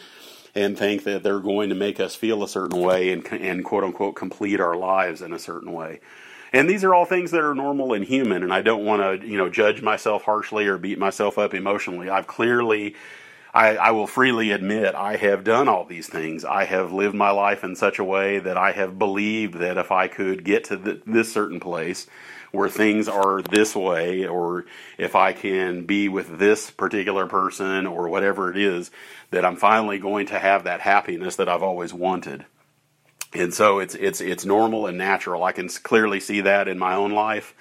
and 0.54 0.76
think 0.76 1.04
that 1.04 1.22
they're 1.22 1.40
going 1.40 1.68
to 1.68 1.74
make 1.74 2.00
us 2.00 2.14
feel 2.14 2.42
a 2.42 2.48
certain 2.48 2.80
way 2.80 3.12
and, 3.12 3.26
and 3.32 3.64
quote 3.64 3.84
unquote 3.84 4.16
complete 4.16 4.60
our 4.60 4.76
lives 4.76 5.22
in 5.22 5.32
a 5.32 5.38
certain 5.38 5.72
way. 5.72 6.00
And 6.52 6.68
these 6.68 6.82
are 6.82 6.92
all 6.92 7.04
things 7.04 7.30
that 7.30 7.44
are 7.44 7.54
normal 7.54 7.92
and 7.92 8.04
human, 8.04 8.42
and 8.42 8.52
I 8.52 8.60
don't 8.60 8.84
want 8.84 9.02
to, 9.02 9.26
you 9.26 9.38
know, 9.38 9.48
judge 9.48 9.82
myself 9.82 10.24
harshly 10.24 10.66
or 10.66 10.78
beat 10.78 10.98
myself 10.98 11.38
up 11.38 11.54
emotionally. 11.54 12.10
I've 12.10 12.26
clearly, 12.26 12.96
I, 13.52 13.76
I, 13.76 13.90
will 13.90 14.06
freely 14.06 14.52
admit, 14.52 14.94
I 14.94 15.16
have 15.16 15.42
done 15.42 15.68
all 15.68 15.84
these 15.84 16.08
things. 16.08 16.44
I 16.44 16.64
have 16.64 16.92
lived 16.92 17.16
my 17.16 17.30
life 17.30 17.64
in 17.64 17.74
such 17.74 17.98
a 17.98 18.04
way 18.04 18.38
that 18.38 18.56
I 18.56 18.72
have 18.72 18.98
believed 18.98 19.54
that 19.54 19.76
if 19.76 19.90
I 19.90 20.06
could 20.06 20.44
get 20.44 20.64
to 20.64 20.76
the, 20.76 21.02
this 21.04 21.32
certain 21.32 21.58
place, 21.58 22.06
where 22.52 22.68
things 22.68 23.08
are 23.08 23.42
this 23.42 23.76
way, 23.76 24.26
or 24.26 24.66
if 24.98 25.14
I 25.14 25.32
can 25.32 25.84
be 25.84 26.08
with 26.08 26.38
this 26.38 26.70
particular 26.70 27.26
person, 27.26 27.86
or 27.86 28.08
whatever 28.08 28.50
it 28.50 28.56
is, 28.56 28.90
that 29.30 29.44
I'm 29.44 29.56
finally 29.56 29.98
going 29.98 30.26
to 30.26 30.38
have 30.38 30.64
that 30.64 30.80
happiness 30.80 31.36
that 31.36 31.48
I've 31.48 31.62
always 31.62 31.94
wanted. 31.94 32.44
And 33.32 33.54
so 33.54 33.78
it's 33.78 33.94
it's 33.94 34.20
it's 34.20 34.44
normal 34.44 34.88
and 34.88 34.98
natural. 34.98 35.44
I 35.44 35.52
can 35.52 35.68
clearly 35.68 36.18
see 36.18 36.40
that 36.40 36.66
in 36.66 36.78
my 36.78 36.94
own 36.94 37.12
life. 37.12 37.54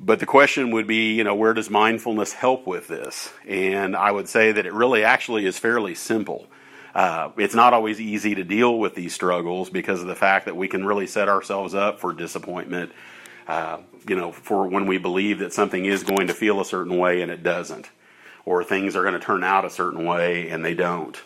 But 0.00 0.20
the 0.20 0.26
question 0.26 0.70
would 0.70 0.86
be, 0.86 1.14
you 1.14 1.24
know, 1.24 1.34
where 1.34 1.54
does 1.54 1.70
mindfulness 1.70 2.32
help 2.32 2.66
with 2.66 2.88
this? 2.88 3.32
And 3.46 3.96
I 3.96 4.10
would 4.10 4.28
say 4.28 4.52
that 4.52 4.64
it 4.64 4.72
really 4.72 5.02
actually 5.02 5.44
is 5.44 5.58
fairly 5.58 5.94
simple. 5.94 6.46
Uh, 6.94 7.30
it's 7.36 7.54
not 7.54 7.74
always 7.74 8.00
easy 8.00 8.34
to 8.36 8.44
deal 8.44 8.78
with 8.78 8.94
these 8.94 9.12
struggles 9.12 9.70
because 9.70 10.00
of 10.00 10.06
the 10.06 10.14
fact 10.14 10.46
that 10.46 10.56
we 10.56 10.68
can 10.68 10.86
really 10.86 11.06
set 11.06 11.28
ourselves 11.28 11.74
up 11.74 12.00
for 12.00 12.12
disappointment 12.12 12.92
uh, 13.48 13.78
you 14.06 14.14
know, 14.14 14.30
for 14.30 14.68
when 14.68 14.86
we 14.86 14.98
believe 14.98 15.38
that 15.38 15.54
something 15.54 15.86
is 15.86 16.02
going 16.02 16.26
to 16.26 16.34
feel 16.34 16.60
a 16.60 16.64
certain 16.64 16.98
way 16.98 17.22
and 17.22 17.32
it 17.32 17.42
doesn't, 17.42 17.90
or 18.44 18.62
things 18.62 18.94
are 18.94 19.02
going 19.02 19.14
to 19.14 19.20
turn 19.20 19.42
out 19.42 19.64
a 19.64 19.70
certain 19.70 20.04
way 20.04 20.50
and 20.50 20.62
they 20.62 20.74
don't. 20.74 21.18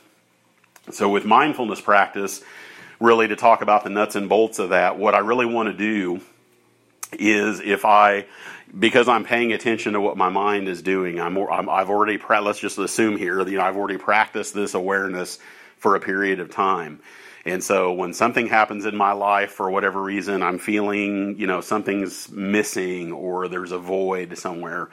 So, 0.92 1.08
with 1.08 1.24
mindfulness 1.24 1.80
practice, 1.80 2.42
really 3.00 3.26
to 3.26 3.36
talk 3.36 3.60
about 3.60 3.82
the 3.82 3.90
nuts 3.90 4.14
and 4.14 4.28
bolts 4.28 4.60
of 4.60 4.70
that, 4.70 4.98
what 4.98 5.16
I 5.16 5.18
really 5.18 5.46
want 5.46 5.68
to 5.68 5.72
do 5.72 6.20
is 7.12 7.60
if 7.60 7.84
I, 7.84 8.26
because 8.78 9.08
I'm 9.08 9.24
paying 9.24 9.52
attention 9.52 9.92
to 9.94 10.00
what 10.00 10.16
my 10.16 10.28
mind 10.28 10.68
is 10.68 10.82
doing, 10.82 11.20
I'm, 11.20 11.36
I'm 11.36 11.68
I've 11.68 11.90
already 11.90 12.18
let's 12.28 12.60
just 12.60 12.78
assume 12.78 13.16
here, 13.16 13.46
you 13.46 13.58
know, 13.58 13.64
I've 13.64 13.76
already 13.76 13.98
practiced 13.98 14.54
this 14.54 14.74
awareness 14.74 15.38
for 15.78 15.96
a 15.96 16.00
period 16.00 16.40
of 16.40 16.50
time. 16.50 17.00
And 17.44 17.62
so 17.62 17.92
when 17.92 18.12
something 18.14 18.46
happens 18.46 18.86
in 18.86 18.96
my 18.96 19.12
life 19.12 19.50
for 19.50 19.68
whatever 19.70 20.00
reason, 20.00 20.42
I'm 20.42 20.58
feeling, 20.58 21.36
you 21.38 21.46
know, 21.46 21.60
something's 21.60 22.30
missing 22.30 23.12
or 23.12 23.48
there's 23.48 23.72
a 23.72 23.78
void 23.78 24.38
somewhere, 24.38 24.90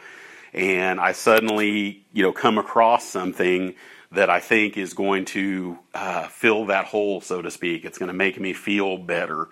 and 0.52 1.00
I 1.00 1.12
suddenly, 1.12 2.06
you 2.12 2.24
know, 2.24 2.32
come 2.32 2.58
across 2.58 3.06
something 3.08 3.76
that 4.12 4.32
I 4.32 4.40
think 4.40 4.78
is 4.78 4.94
going 4.96 5.26
to 5.26 5.78
uh, 5.94 6.28
fill 6.28 6.66
that 6.66 6.86
hole, 6.86 7.22
so 7.22 7.44
to 7.44 7.52
speak. 7.52 7.86
It's 7.86 8.00
going 8.00 8.08
to 8.08 8.14
make 8.14 8.40
me 8.40 8.54
feel 8.54 8.98
better. 8.98 9.50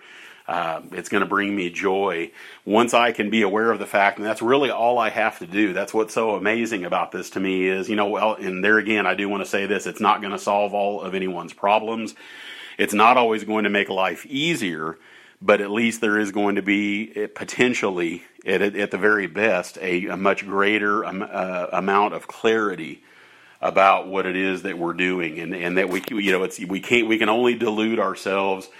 Uh, 0.48 0.80
it's 0.92 1.10
going 1.10 1.20
to 1.20 1.28
bring 1.28 1.54
me 1.54 1.68
joy 1.68 2.30
once 2.64 2.94
I 2.94 3.12
can 3.12 3.28
be 3.28 3.42
aware 3.42 3.70
of 3.70 3.78
the 3.78 3.86
fact, 3.86 4.16
and 4.16 4.26
that's 4.26 4.40
really 4.40 4.70
all 4.70 4.98
I 4.98 5.10
have 5.10 5.38
to 5.40 5.46
do. 5.46 5.74
That's 5.74 5.92
what's 5.92 6.14
so 6.14 6.36
amazing 6.36 6.86
about 6.86 7.12
this 7.12 7.28
to 7.30 7.40
me 7.40 7.68
is, 7.68 7.90
you 7.90 7.96
know, 7.96 8.08
well, 8.08 8.32
and 8.32 8.64
there 8.64 8.78
again, 8.78 9.06
I 9.06 9.14
do 9.14 9.28
want 9.28 9.42
to 9.42 9.48
say 9.48 9.66
this: 9.66 9.86
it's 9.86 10.00
not 10.00 10.22
going 10.22 10.32
to 10.32 10.38
solve 10.38 10.72
all 10.72 11.02
of 11.02 11.14
anyone's 11.14 11.52
problems. 11.52 12.14
It's 12.78 12.94
not 12.94 13.18
always 13.18 13.44
going 13.44 13.64
to 13.64 13.70
make 13.70 13.90
life 13.90 14.24
easier, 14.24 14.98
but 15.42 15.60
at 15.60 15.70
least 15.70 16.00
there 16.00 16.18
is 16.18 16.32
going 16.32 16.54
to 16.54 16.62
be 16.62 17.12
eh, 17.14 17.26
potentially, 17.26 18.22
at, 18.46 18.62
at 18.62 18.90
the 18.90 18.98
very 18.98 19.26
best, 19.26 19.76
a, 19.82 20.06
a 20.06 20.16
much 20.16 20.46
greater 20.46 21.04
um, 21.04 21.22
uh, 21.30 21.66
amount 21.72 22.14
of 22.14 22.26
clarity 22.26 23.02
about 23.60 24.08
what 24.08 24.24
it 24.24 24.36
is 24.36 24.62
that 24.62 24.78
we're 24.78 24.94
doing, 24.94 25.40
and, 25.40 25.54
and 25.54 25.76
that 25.76 25.90
we, 25.90 26.02
you 26.10 26.32
know, 26.32 26.42
it's 26.42 26.58
we 26.58 26.80
can't 26.80 27.06
we 27.06 27.18
can 27.18 27.28
only 27.28 27.54
delude 27.54 27.98
ourselves 27.98 28.70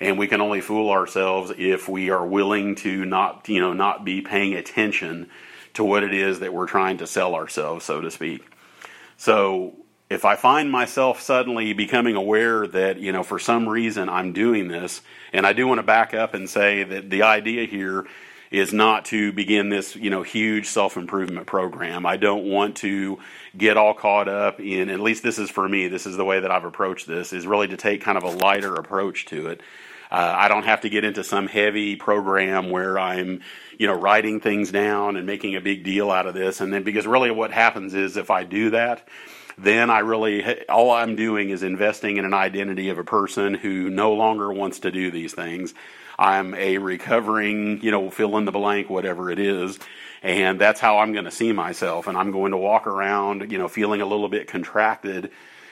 and 0.00 0.18
we 0.18 0.26
can 0.26 0.40
only 0.40 0.60
fool 0.60 0.90
ourselves 0.90 1.52
if 1.56 1.88
we 1.88 2.10
are 2.10 2.26
willing 2.26 2.74
to 2.76 3.04
not 3.04 3.48
you 3.48 3.60
know 3.60 3.72
not 3.72 4.04
be 4.04 4.20
paying 4.20 4.54
attention 4.54 5.28
to 5.74 5.84
what 5.84 6.02
it 6.02 6.14
is 6.14 6.40
that 6.40 6.52
we're 6.54 6.66
trying 6.66 6.98
to 6.98 7.06
sell 7.06 7.34
ourselves 7.34 7.84
so 7.84 8.00
to 8.00 8.10
speak. 8.10 8.44
So 9.16 9.74
if 10.08 10.24
i 10.24 10.36
find 10.36 10.70
myself 10.70 11.20
suddenly 11.20 11.72
becoming 11.72 12.14
aware 12.14 12.66
that 12.66 12.98
you 12.98 13.12
know 13.12 13.22
for 13.22 13.38
some 13.38 13.68
reason 13.68 14.08
i'm 14.08 14.32
doing 14.32 14.68
this 14.68 15.02
and 15.32 15.46
i 15.46 15.52
do 15.52 15.66
want 15.66 15.78
to 15.78 15.82
back 15.82 16.14
up 16.14 16.34
and 16.34 16.48
say 16.48 16.84
that 16.84 17.10
the 17.10 17.22
idea 17.22 17.66
here 17.66 18.06
is 18.50 18.72
not 18.72 19.04
to 19.06 19.32
begin 19.32 19.68
this 19.68 19.96
you 19.96 20.10
know 20.10 20.22
huge 20.22 20.66
self-improvement 20.66 21.46
program 21.46 22.06
i 22.06 22.16
don't 22.16 22.44
want 22.44 22.76
to 22.76 23.18
get 23.56 23.76
all 23.76 23.94
caught 23.94 24.28
up 24.28 24.60
in 24.60 24.88
at 24.88 25.00
least 25.00 25.22
this 25.22 25.38
is 25.38 25.50
for 25.50 25.68
me 25.68 25.88
this 25.88 26.06
is 26.06 26.16
the 26.16 26.24
way 26.24 26.40
that 26.40 26.50
i've 26.50 26.64
approached 26.64 27.06
this 27.06 27.32
is 27.32 27.46
really 27.46 27.68
to 27.68 27.76
take 27.76 28.00
kind 28.00 28.18
of 28.18 28.24
a 28.24 28.30
lighter 28.30 28.74
approach 28.74 29.26
to 29.26 29.48
it 29.48 29.60
uh, 30.10 30.34
I 30.38 30.48
don't 30.48 30.64
have 30.64 30.82
to 30.82 30.88
get 30.88 31.04
into 31.04 31.24
some 31.24 31.46
heavy 31.46 31.96
program 31.96 32.70
where 32.70 32.98
I'm, 32.98 33.40
you 33.78 33.86
know, 33.86 33.94
writing 33.94 34.40
things 34.40 34.70
down 34.70 35.16
and 35.16 35.26
making 35.26 35.56
a 35.56 35.60
big 35.60 35.82
deal 35.84 36.10
out 36.10 36.26
of 36.26 36.34
this. 36.34 36.60
And 36.60 36.72
then 36.72 36.84
because 36.84 37.06
really 37.06 37.30
what 37.30 37.50
happens 37.50 37.94
is 37.94 38.16
if 38.16 38.30
I 38.30 38.44
do 38.44 38.70
that, 38.70 39.06
then 39.58 39.90
I 39.90 40.00
really, 40.00 40.66
all 40.68 40.90
I'm 40.90 41.16
doing 41.16 41.50
is 41.50 41.62
investing 41.62 42.18
in 42.18 42.24
an 42.24 42.34
identity 42.34 42.90
of 42.90 42.98
a 42.98 43.04
person 43.04 43.54
who 43.54 43.90
no 43.90 44.12
longer 44.12 44.52
wants 44.52 44.80
to 44.80 44.90
do 44.90 45.10
these 45.10 45.34
things. 45.34 45.74
I'm 46.18 46.54
a 46.54 46.78
recovering, 46.78 47.82
you 47.82 47.90
know, 47.90 48.10
fill 48.10 48.36
in 48.38 48.44
the 48.44 48.52
blank, 48.52 48.88
whatever 48.88 49.30
it 49.30 49.38
is. 49.38 49.78
And 50.22 50.60
that's 50.60 50.80
how 50.80 50.98
I'm 50.98 51.12
going 51.12 51.26
to 51.26 51.30
see 51.30 51.52
myself. 51.52 52.06
And 52.06 52.16
I'm 52.16 52.32
going 52.32 52.52
to 52.52 52.56
walk 52.56 52.86
around, 52.86 53.52
you 53.52 53.58
know, 53.58 53.68
feeling 53.68 54.00
a 54.00 54.06
little 54.06 54.28
bit 54.28 54.48
contracted 54.48 55.30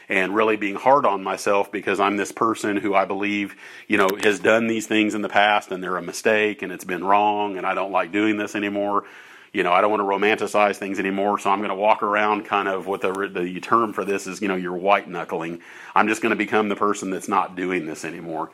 and 0.09 0.35
really 0.35 0.57
being 0.57 0.75
hard 0.75 1.07
on 1.07 1.23
myself 1.23 1.73
because 1.73 1.99
I'm 1.99 2.17
this 2.17 2.33
person 2.33 2.77
who 2.77 2.95
I 2.95 3.05
believe, 3.05 3.57
you 3.89 3.97
know, 3.97 4.09
has 4.23 4.39
done 4.39 4.67
these 4.67 4.87
things 4.87 5.15
in 5.15 5.23
the 5.23 5.29
past 5.29 5.71
and 5.71 5.83
they're 5.83 5.97
a 5.97 6.03
mistake 6.03 6.63
and 6.63 6.71
it's 6.73 6.85
been 6.85 7.05
wrong 7.05 7.57
and 7.57 7.67
I 7.67 7.75
don't 7.75 7.93
like 7.93 8.13
doing 8.13 8.37
this 8.37 8.55
anymore. 8.55 9.05
You 9.53 9.63
know, 9.63 9.73
I 9.73 9.81
don't 9.81 9.91
want 9.91 10.01
to 10.01 10.05
romanticize 10.05 10.77
things 10.77 10.99
anymore, 10.99 11.39
so 11.39 11.49
I'm 11.49 11.61
going 11.61 11.69
to 11.71 11.77
walk 11.77 12.03
around 12.03 12.45
kind 12.45 12.67
of 12.67 12.89
what 12.89 13.03
the 13.03 13.13
the 13.33 13.61
term 13.61 13.93
for 13.93 14.05
this 14.05 14.27
is, 14.27 14.43
you 14.43 14.49
know, 14.49 14.57
you're 14.57 14.77
white 14.77 15.09
knuckling. 15.09 15.61
I'm 15.95 16.09
just 16.09 16.23
going 16.23 16.31
to 16.31 16.37
become 16.37 16.69
the 16.69 16.75
person 16.75 17.11
that's 17.11 17.29
not 17.29 17.55
doing 17.55 17.87
this 17.87 18.05
anymore. 18.05 18.51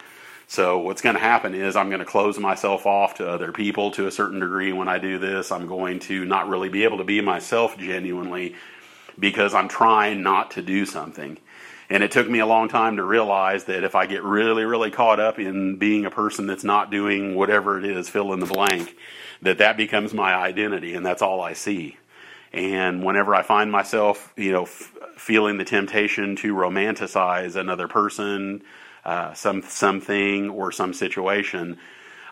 So 0.51 0.81
what's 0.81 1.01
going 1.01 1.15
to 1.15 1.21
happen 1.21 1.55
is 1.55 1.77
I'm 1.77 1.91
going 1.91 2.01
to 2.01 2.05
close 2.05 2.37
myself 2.37 2.85
off 2.85 3.15
to 3.15 3.31
other 3.31 3.53
people 3.53 3.93
to 3.93 4.09
a 4.09 4.11
certain 4.11 4.41
degree 4.41 4.73
when 4.73 4.89
I 4.89 4.99
do 4.99 5.17
this. 5.17 5.53
I'm 5.53 5.69
going 5.69 6.01
to 6.01 6.25
not 6.25 6.49
really 6.49 6.69
be 6.69 6.83
able 6.83 6.99
to 6.99 7.05
be 7.05 7.21
myself 7.21 7.79
genuinely 7.79 8.57
because 9.17 9.55
I'm 9.55 9.69
trying 9.69 10.25
not 10.25 10.51
to 10.53 10.63
do 10.63 10.87
something. 10.87 11.39
And 11.89 12.03
it 12.03 12.11
took 12.11 12.29
me 12.29 12.41
a 12.41 12.47
long 12.47 12.69
time 12.69 12.97
to 12.97 13.05
realize 13.05 13.67
that 13.67 13.85
if 13.85 13.95
I 13.95 14.07
get 14.07 14.25
really, 14.25 14.65
really 14.65 14.91
caught 14.91 15.21
up 15.21 15.39
in 15.39 15.77
being 15.77 16.05
a 16.05 16.11
person 16.11 16.49
that's 16.49 16.65
not 16.65 16.91
doing 16.91 17.37
whatever 17.37 17.79
it 17.79 17.85
is, 17.85 18.09
fill 18.09 18.33
in 18.33 18.41
the 18.41 18.47
blank, 18.47 18.97
that 19.43 19.59
that 19.59 19.77
becomes 19.77 20.13
my 20.13 20.35
identity 20.35 20.95
and 20.97 21.07
that's 21.07 21.23
all 21.23 21.41
I 21.41 21.53
see. 21.53 21.97
And 22.53 23.05
whenever 23.05 23.37
I 23.37 23.43
find 23.43 23.71
myself, 23.71 24.33
you 24.37 24.51
know, 24.51 24.63
f- 24.65 24.93
feeling 25.17 25.59
the 25.59 25.65
temptation 25.65 26.35
to 26.37 26.55
romanticize 26.55 27.55
another 27.55 27.87
person, 27.87 28.65
uh, 29.05 29.33
some 29.35 29.63
something 29.63 30.51
or 30.51 30.73
some 30.73 30.93
situation, 30.93 31.79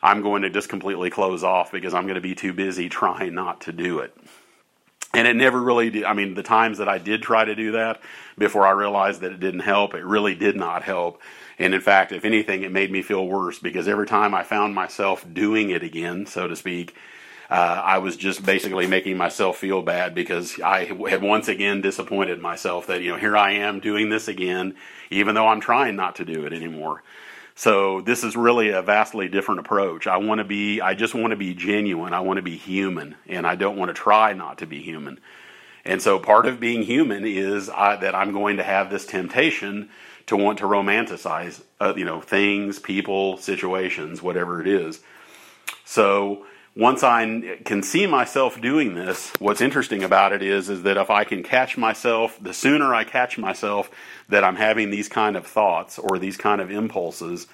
I'm 0.03 0.23
going 0.23 0.43
to 0.43 0.51
just 0.51 0.69
completely 0.69 1.11
close 1.11 1.43
off 1.43 1.73
because 1.73 1.95
I'm 1.95 2.05
going 2.05 2.15
to 2.15 2.21
be 2.21 2.35
too 2.35 2.53
busy 2.53 2.89
trying 2.89 3.35
not 3.35 3.63
to 3.63 3.73
do 3.73 3.99
it 4.01 4.17
and 5.15 5.27
it 5.27 5.37
never 5.37 5.61
really 5.61 5.91
did. 5.91 6.05
I 6.05 6.13
mean, 6.13 6.35
the 6.35 6.43
times 6.43 6.79
that 6.79 6.89
I 6.89 6.99
did 6.99 7.23
try 7.23 7.45
to 7.45 7.55
do 7.55 7.73
that 7.73 8.01
before 8.37 8.67
I 8.67 8.73
realized 8.73 9.23
that 9.23 9.33
it 9.33 9.41
didn't 9.41 9.61
help, 9.61 9.95
it 9.95 10.05
really 10.05 10.35
did 10.35 10.57
not 10.57 10.83
help. 10.83 11.21
And 11.59 11.75
in 11.75 11.81
fact, 11.81 12.13
if 12.13 12.25
anything, 12.25 12.63
it 12.63 12.73
made 12.73 12.93
me 12.93 13.03
feel 13.03 13.27
worse 13.27 13.59
because 13.59 13.89
every 13.89 14.07
time 14.07 14.35
I 14.35 14.43
found 14.43 14.75
myself 14.75 15.27
doing 15.33 15.71
it 15.71 15.83
again, 15.83 16.27
so 16.27 16.47
to 16.47 16.55
speak, 16.55 16.95
uh, 17.51 17.83
I 17.85 17.99
was 17.99 18.17
just 18.17 18.45
basically 18.45 18.87
making 18.87 19.17
myself 19.17 19.57
feel 19.57 19.81
bad 19.83 20.15
because 20.15 20.61
I 20.61 20.85
had 20.85 21.23
once 21.23 21.49
again 21.49 21.81
disappointed 21.81 22.41
myself 22.41 22.89
that, 22.89 23.03
you 23.03 23.11
know, 23.11 23.17
here 23.17 23.37
I 23.37 23.53
am 23.53 23.81
doing 23.81 24.11
this 24.11 24.29
again, 24.29 24.75
even 25.11 25.35
though 25.35 25.49
I'm 25.49 25.61
trying 25.61 25.97
not 25.97 26.17
to 26.17 26.25
do 26.25 26.45
it 26.45 26.53
anymore. 26.53 27.03
So 27.55 28.03
this 28.03 28.23
is 28.23 28.37
really 28.37 28.69
a 28.69 28.83
vastly 28.83 29.29
different 29.29 29.61
approach. 29.61 30.07
I 30.07 30.19
want 30.19 30.39
to 30.39 30.45
be, 30.45 30.81
I 30.81 30.95
just 30.95 31.15
want 31.15 31.31
to 31.31 31.37
be 31.37 31.55
genuine. 31.55 32.13
I 32.13 32.21
want 32.21 32.37
to 32.37 32.43
be 32.43 32.57
human, 32.57 33.17
and 33.27 33.47
I 33.47 33.57
don't 33.57 33.77
want 33.77 33.89
to 33.89 33.95
try 33.95 34.33
not 34.33 34.59
to 34.59 34.67
be 34.67 34.81
human. 34.81 35.19
And 35.85 36.03
so 36.03 36.19
part 36.19 36.47
of 36.47 36.61
being 36.61 36.83
human 36.83 37.25
is 37.25 37.71
I, 37.71 37.97
that 37.97 38.15
I'm 38.15 38.33
going 38.33 38.59
to 38.59 38.63
have 38.63 38.91
this 38.91 39.07
temptation 39.07 39.89
to 40.27 40.37
want 40.37 40.59
to 40.59 40.67
romanticize, 40.67 41.63
uh, 41.81 41.95
you 41.97 42.05
know, 42.05 42.21
things, 42.21 42.79
people, 42.79 43.39
situations, 43.39 44.23
whatever 44.23 44.61
it 44.61 44.69
is. 44.69 45.01
So 45.87 46.47
once 46.77 47.03
I 47.03 47.59
can 47.65 47.83
see 47.83 48.07
myself 48.07 48.61
doing 48.61 48.95
this, 48.95 49.33
what's 49.39 49.61
interesting 49.61 50.05
about 50.05 50.33
it 50.33 50.43
is, 50.43 50.69
is 50.69 50.83
that 50.85 50.97
if 50.97 51.11
I 51.11 51.25
can 51.25 51.43
catch 51.43 51.77
myself, 51.77 52.39
the 52.41 52.55
sooner 52.55 52.95
I 52.95 53.05
catch 53.05 53.37
myself 53.37 53.91
that 54.29 54.45
I'm 54.45 54.57
having 54.57 54.91
these 54.91 55.09
kind 55.09 55.37
of 55.37 55.47
thoughts 55.47 55.99
or 55.99 56.19
these 56.19 56.37
kind 56.37 56.61
of 56.61 56.71
impulses, 56.71 57.47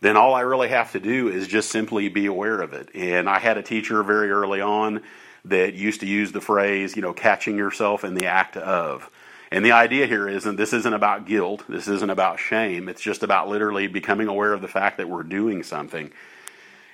then 0.00 0.16
all 0.16 0.34
I 0.34 0.40
really 0.40 0.68
have 0.68 0.92
to 0.92 1.00
do 1.00 1.28
is 1.28 1.46
just 1.46 1.70
simply 1.70 2.08
be 2.08 2.26
aware 2.26 2.60
of 2.60 2.72
it. 2.72 2.88
And 2.94 3.28
I 3.28 3.38
had 3.38 3.58
a 3.58 3.62
teacher 3.62 4.02
very 4.02 4.30
early 4.30 4.60
on 4.60 5.02
that 5.44 5.74
used 5.74 6.00
to 6.00 6.06
use 6.06 6.32
the 6.32 6.40
phrase, 6.40 6.96
you 6.96 7.02
know, 7.02 7.12
catching 7.12 7.56
yourself 7.56 8.04
in 8.04 8.14
the 8.14 8.26
act 8.26 8.56
of. 8.56 9.08
And 9.50 9.64
the 9.64 9.72
idea 9.72 10.06
here 10.06 10.28
isn't 10.28 10.56
this 10.56 10.72
isn't 10.72 10.94
about 10.94 11.26
guilt, 11.26 11.64
this 11.68 11.86
isn't 11.86 12.08
about 12.08 12.38
shame. 12.38 12.88
It's 12.88 13.02
just 13.02 13.22
about 13.22 13.48
literally 13.48 13.86
becoming 13.86 14.28
aware 14.28 14.54
of 14.54 14.62
the 14.62 14.68
fact 14.68 14.96
that 14.96 15.10
we're 15.10 15.24
doing 15.24 15.62
something. 15.62 16.10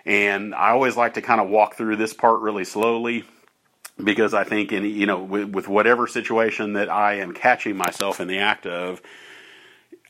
And 0.08 0.54
I 0.54 0.70
always 0.70 0.96
like 0.96 1.14
to 1.14 1.22
kind 1.22 1.38
of 1.38 1.50
walk 1.50 1.74
through 1.74 1.96
this 1.96 2.14
part 2.14 2.40
really 2.40 2.64
slowly 2.64 3.24
because 4.02 4.32
I 4.32 4.42
think 4.42 4.72
in 4.72 4.86
you 4.86 5.04
know 5.04 5.22
with, 5.22 5.50
with, 5.50 5.68
whatever 5.68 6.06
situation 6.06 6.72
that 6.72 6.88
I 6.88 7.16
am 7.16 7.34
catching 7.34 7.76
myself 7.76 8.18
in 8.18 8.26
the 8.26 8.38
act 8.38 8.66
of, 8.66 9.02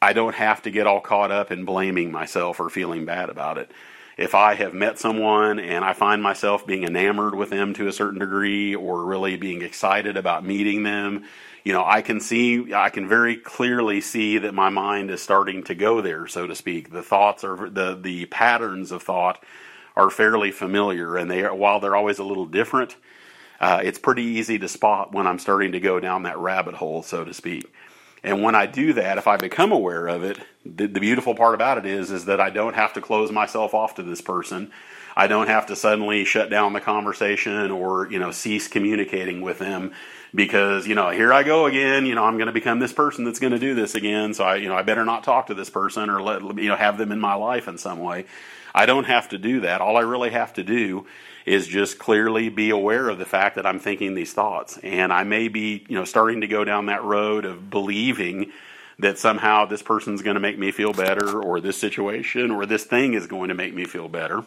I 0.00 0.12
don't 0.12 0.36
have 0.36 0.62
to 0.62 0.70
get 0.70 0.86
all 0.86 1.00
caught 1.00 1.32
up 1.32 1.50
in 1.50 1.64
blaming 1.64 2.12
myself 2.12 2.60
or 2.60 2.70
feeling 2.70 3.06
bad 3.06 3.28
about 3.28 3.58
it. 3.58 3.72
If 4.16 4.36
I 4.36 4.54
have 4.54 4.72
met 4.72 5.00
someone 5.00 5.58
and 5.58 5.84
I 5.84 5.94
find 5.94 6.22
myself 6.22 6.64
being 6.64 6.84
enamored 6.84 7.34
with 7.34 7.50
them 7.50 7.74
to 7.74 7.88
a 7.88 7.92
certain 7.92 8.20
degree 8.20 8.76
or 8.76 9.04
really 9.04 9.36
being 9.36 9.62
excited 9.62 10.16
about 10.16 10.44
meeting 10.44 10.84
them, 10.84 11.24
you 11.64 11.72
know, 11.72 11.84
I 11.84 12.02
can 12.02 12.20
see, 12.20 12.72
I 12.72 12.90
can 12.90 13.08
very 13.08 13.36
clearly 13.36 14.00
see 14.00 14.38
that 14.38 14.54
my 14.54 14.68
mind 14.68 15.10
is 15.10 15.22
starting 15.22 15.64
to 15.64 15.74
go 15.74 16.00
there, 16.00 16.28
so 16.28 16.46
to 16.46 16.54
speak. 16.54 16.92
The 16.92 17.02
thoughts 17.02 17.42
are 17.42 17.68
the 17.68 17.98
the 18.00 18.26
patterns 18.26 18.92
of 18.92 19.02
thought 19.02 19.42
are 19.98 20.10
fairly 20.10 20.52
familiar, 20.52 21.16
and 21.16 21.28
they 21.30 21.44
are, 21.44 21.54
while 21.54 21.80
they're 21.80 21.96
always 21.96 22.20
a 22.20 22.24
little 22.24 22.46
different, 22.46 22.96
uh, 23.60 23.80
it's 23.82 23.98
pretty 23.98 24.22
easy 24.22 24.58
to 24.60 24.68
spot 24.68 25.12
when 25.12 25.26
I'm 25.26 25.40
starting 25.40 25.72
to 25.72 25.80
go 25.80 25.98
down 25.98 26.22
that 26.22 26.38
rabbit 26.38 26.76
hole, 26.76 27.02
so 27.02 27.24
to 27.24 27.34
speak. 27.34 27.70
And 28.22 28.42
when 28.42 28.54
I 28.54 28.66
do 28.66 28.92
that, 28.94 29.18
if 29.18 29.26
I 29.26 29.36
become 29.36 29.72
aware 29.72 30.06
of 30.06 30.22
it, 30.22 30.38
the, 30.64 30.86
the 30.86 31.00
beautiful 31.00 31.34
part 31.34 31.54
about 31.54 31.78
it 31.78 31.86
is 31.86 32.10
is 32.10 32.26
that 32.26 32.40
I 32.40 32.50
don't 32.50 32.74
have 32.74 32.92
to 32.94 33.00
close 33.00 33.32
myself 33.32 33.74
off 33.74 33.96
to 33.96 34.02
this 34.02 34.20
person. 34.20 34.70
I 35.16 35.26
don't 35.26 35.48
have 35.48 35.66
to 35.66 35.76
suddenly 35.76 36.24
shut 36.24 36.48
down 36.48 36.72
the 36.72 36.80
conversation 36.80 37.72
or 37.72 38.10
you 38.10 38.20
know 38.20 38.30
cease 38.30 38.68
communicating 38.68 39.40
with 39.40 39.58
them 39.58 39.92
because 40.32 40.86
you 40.86 40.94
know 40.94 41.10
here 41.10 41.32
I 41.32 41.42
go 41.42 41.66
again. 41.66 42.06
You 42.06 42.14
know 42.14 42.24
I'm 42.24 42.36
going 42.36 42.46
to 42.46 42.52
become 42.52 42.78
this 42.78 42.92
person 42.92 43.24
that's 43.24 43.40
going 43.40 43.52
to 43.52 43.58
do 43.58 43.74
this 43.74 43.94
again. 43.96 44.34
So 44.34 44.44
I 44.44 44.56
you 44.56 44.68
know 44.68 44.76
I 44.76 44.82
better 44.82 45.04
not 45.04 45.24
talk 45.24 45.48
to 45.48 45.54
this 45.54 45.70
person 45.70 46.10
or 46.10 46.22
let 46.22 46.42
you 46.42 46.68
know 46.68 46.76
have 46.76 46.98
them 46.98 47.10
in 47.10 47.18
my 47.20 47.34
life 47.34 47.66
in 47.66 47.78
some 47.78 47.98
way. 48.00 48.26
I 48.78 48.86
don't 48.86 49.04
have 49.04 49.30
to 49.30 49.38
do 49.38 49.60
that. 49.60 49.80
All 49.80 49.96
I 49.96 50.02
really 50.02 50.30
have 50.30 50.52
to 50.54 50.62
do 50.62 51.06
is 51.44 51.66
just 51.66 51.98
clearly 51.98 52.48
be 52.48 52.70
aware 52.70 53.08
of 53.08 53.18
the 53.18 53.24
fact 53.24 53.56
that 53.56 53.66
I'm 53.66 53.80
thinking 53.80 54.14
these 54.14 54.32
thoughts, 54.32 54.78
and 54.78 55.12
I 55.12 55.24
may 55.24 55.48
be 55.48 55.84
you 55.88 55.96
know 55.96 56.04
starting 56.04 56.42
to 56.42 56.46
go 56.46 56.64
down 56.64 56.86
that 56.86 57.02
road 57.02 57.44
of 57.44 57.70
believing 57.70 58.52
that 59.00 59.18
somehow 59.18 59.64
this 59.64 59.82
person's 59.82 60.22
going 60.22 60.34
to 60.34 60.40
make 60.40 60.58
me 60.58 60.70
feel 60.70 60.92
better 60.92 61.40
or 61.40 61.60
this 61.60 61.76
situation 61.76 62.50
or 62.50 62.66
this 62.66 62.84
thing 62.84 63.14
is 63.14 63.26
going 63.26 63.48
to 63.48 63.54
make 63.54 63.74
me 63.74 63.84
feel 63.84 64.08
better 64.08 64.44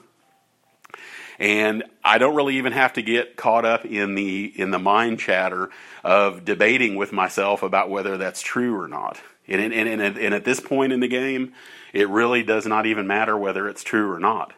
and 1.41 1.83
I 2.03 2.19
don't 2.19 2.35
really 2.35 2.57
even 2.57 2.71
have 2.71 2.93
to 2.93 3.01
get 3.01 3.35
caught 3.35 3.65
up 3.65 3.83
in 3.83 4.13
the 4.13 4.45
in 4.45 4.69
the 4.69 4.77
mind 4.77 5.19
chatter 5.19 5.71
of 6.03 6.45
debating 6.45 6.95
with 6.95 7.11
myself 7.11 7.63
about 7.63 7.89
whether 7.89 8.17
that's 8.17 8.43
true 8.43 8.79
or 8.79 8.87
not. 8.87 9.19
And, 9.47 9.73
and, 9.73 10.01
and, 10.01 10.17
and 10.17 10.33
at 10.33 10.45
this 10.45 10.59
point 10.59 10.93
in 10.93 10.99
the 10.99 11.07
game, 11.07 11.53
it 11.93 12.07
really 12.09 12.43
does 12.43 12.65
not 12.65 12.85
even 12.85 13.07
matter 13.07 13.37
whether 13.37 13.67
it's 13.67 13.83
true 13.83 14.11
or 14.11 14.19
not. 14.19 14.53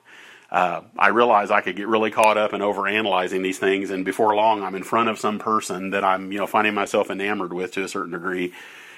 Uh, 0.52 0.82
I 1.00 1.08
realize 1.08 1.50
I 1.50 1.62
could 1.62 1.76
get 1.76 1.88
really 1.88 2.12
caught 2.12 2.38
up 2.38 2.54
in 2.54 2.62
overanalyzing 2.62 3.42
these 3.42 3.58
things, 3.58 3.90
and 3.90 4.06
before 4.06 4.36
long, 4.36 4.62
I'm 4.62 4.76
in 4.76 4.84
front 4.84 5.10
of 5.10 5.18
some 5.18 5.40
person 5.40 5.90
that 5.90 6.04
I'm, 6.04 6.32
you 6.32 6.38
know, 6.38 6.46
finding 6.46 6.76
myself 6.76 7.10
enamored 7.10 7.54
with 7.54 7.72
to 7.72 7.84
a 7.84 7.88
certain 7.88 8.12
degree, 8.12 8.54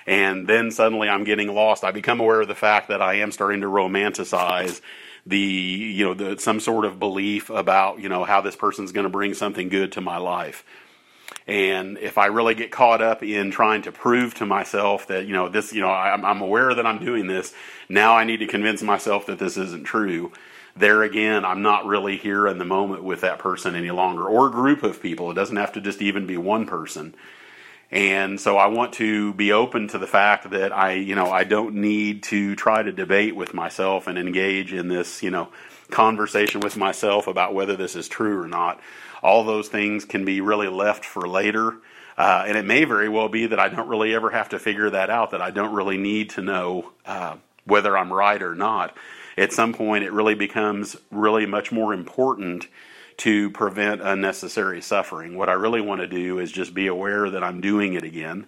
and 0.06 0.48
then 0.48 0.70
suddenly 0.70 1.08
I'm 1.08 1.24
getting 1.24 1.54
lost. 1.54 1.86
I 1.86 1.92
become 1.92 2.20
aware 2.20 2.42
of 2.42 2.50
the 2.50 2.56
fact 2.56 2.90
that 2.90 3.02
I 3.02 3.16
am 3.16 3.32
starting 3.32 3.62
to 3.62 3.68
romanticize 3.68 4.82
the 5.26 5.40
you 5.40 6.06
know 6.06 6.14
the 6.14 6.40
some 6.40 6.60
sort 6.60 6.86
of 6.86 7.00
belief 7.00 7.50
about 7.50 8.00
you 8.00 8.10
know 8.10 8.26
how 8.26 8.42
this 8.42 8.56
person's 8.56 8.92
going 8.92 9.06
to 9.06 9.10
bring 9.10 9.34
something 9.34 9.70
good 9.70 9.92
to 9.94 10.02
my 10.02 10.18
life 10.18 10.64
and 11.48 11.98
if 12.00 12.18
i 12.18 12.26
really 12.26 12.56
get 12.56 12.72
caught 12.72 13.02
up 13.02 13.22
in 13.22 13.52
trying 13.52 13.82
to 13.82 13.92
prove 13.92 14.34
to 14.34 14.46
myself 14.46 15.08
that 15.08 15.26
you 15.26 15.34
know 15.34 15.48
this 15.48 15.74
you 15.74 15.82
know 15.82 15.90
I'm, 15.90 16.26
I'm 16.26 16.42
aware 16.42 16.74
that 16.74 16.86
i'm 16.86 17.04
doing 17.04 17.28
this 17.28 17.54
now 17.88 18.16
i 18.16 18.24
need 18.24 18.38
to 18.38 18.48
convince 18.48 18.82
myself 18.82 19.26
that 19.28 19.40
this 19.40 19.58
isn't 19.58 19.84
true. 19.84 20.32
There 20.78 21.04
again 21.04 21.46
i'm 21.46 21.62
not 21.62 21.86
really 21.86 22.18
here 22.18 22.48
in 22.48 22.58
the 22.58 22.66
moment 22.66 23.04
with 23.04 23.22
that 23.22 23.40
person 23.40 23.76
any 23.76 23.92
longer 23.92 24.26
or 24.26 24.48
a 24.48 24.52
group 24.52 24.84
of 24.84 25.02
people. 25.02 25.32
It 25.32 25.36
doesn't 25.36 25.56
have 25.56 25.74
to 25.74 25.82
just 25.82 26.02
even 26.02 26.28
be 26.28 26.38
one 26.38 26.66
person. 26.66 27.16
And 27.92 28.40
so 28.42 28.58
I 28.58 28.68
want 28.68 28.94
to 28.96 29.34
be 29.34 29.52
open 29.52 29.88
to 29.90 29.98
the 29.98 30.08
fact 30.08 30.50
that 30.50 30.74
I, 30.74 30.94
you 30.94 31.16
know, 31.16 31.32
I 31.32 31.44
don't 31.44 31.76
need 31.76 32.24
to 32.24 32.56
try 32.56 32.82
to 32.82 32.92
debate 32.92 33.36
with 33.36 33.54
myself 33.54 34.08
and 34.08 34.18
engage 34.18 34.74
in 34.74 34.88
this, 34.88 35.22
you 35.22 35.30
know, 35.30 35.50
conversation 35.92 36.62
with 36.62 36.76
myself 36.76 37.28
about 37.28 37.54
whether 37.54 37.76
this 37.76 37.96
is 37.96 38.08
true 38.08 38.42
or 38.42 38.48
not. 38.48 38.82
All 39.26 39.44
those 39.44 39.70
things 39.70 40.06
can 40.06 40.24
be 40.24 40.40
really 40.40 40.68
left 40.68 41.04
for 41.04 41.28
later. 41.28 41.74
Uh, 42.16 42.46
and 42.48 42.56
it 42.56 42.64
may 42.64 42.86
very 42.86 43.10
well 43.10 43.28
be 43.28 43.48
that 43.48 43.60
I 43.60 43.70
don't 43.70 43.90
really 43.90 44.14
ever 44.14 44.30
have 44.30 44.50
to 44.50 44.60
figure 44.60 44.90
that 44.92 45.10
out, 45.10 45.32
that 45.32 45.42
I 45.42 45.50
don't 45.50 45.74
really 45.74 45.98
need 45.98 46.30
to 46.32 46.42
know 46.42 46.92
uh, 47.06 47.38
whether 47.66 47.98
I'm 47.98 48.14
right 48.14 48.42
or 48.42 48.54
not. 48.54 48.96
At 49.36 49.52
some 49.52 49.74
point, 49.74 50.04
it 50.04 50.14
really 50.14 50.36
becomes 50.36 50.96
really 51.12 51.46
much 51.46 51.72
more 51.72 51.94
important 51.94 52.68
to 53.18 53.50
prevent 53.50 54.02
unnecessary 54.02 54.82
suffering. 54.82 55.38
What 55.38 55.50
I 55.50 55.54
really 55.54 55.82
want 55.82 56.02
to 56.02 56.08
do 56.08 56.40
is 56.40 56.52
just 56.52 56.74
be 56.74 56.88
aware 56.88 57.30
that 57.30 57.44
I'm 57.44 57.62
doing 57.62 57.94
it 57.94 58.04
again. 58.04 58.48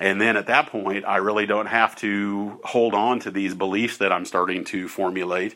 And 0.00 0.20
then 0.20 0.36
at 0.36 0.46
that 0.46 0.66
point, 0.66 1.04
I 1.04 1.18
really 1.18 1.46
don't 1.46 1.66
have 1.66 1.94
to 1.96 2.60
hold 2.64 2.94
on 2.94 3.20
to 3.20 3.30
these 3.30 3.54
beliefs 3.54 3.98
that 3.98 4.12
I'm 4.12 4.24
starting 4.24 4.64
to 4.64 4.88
formulate. 4.88 5.54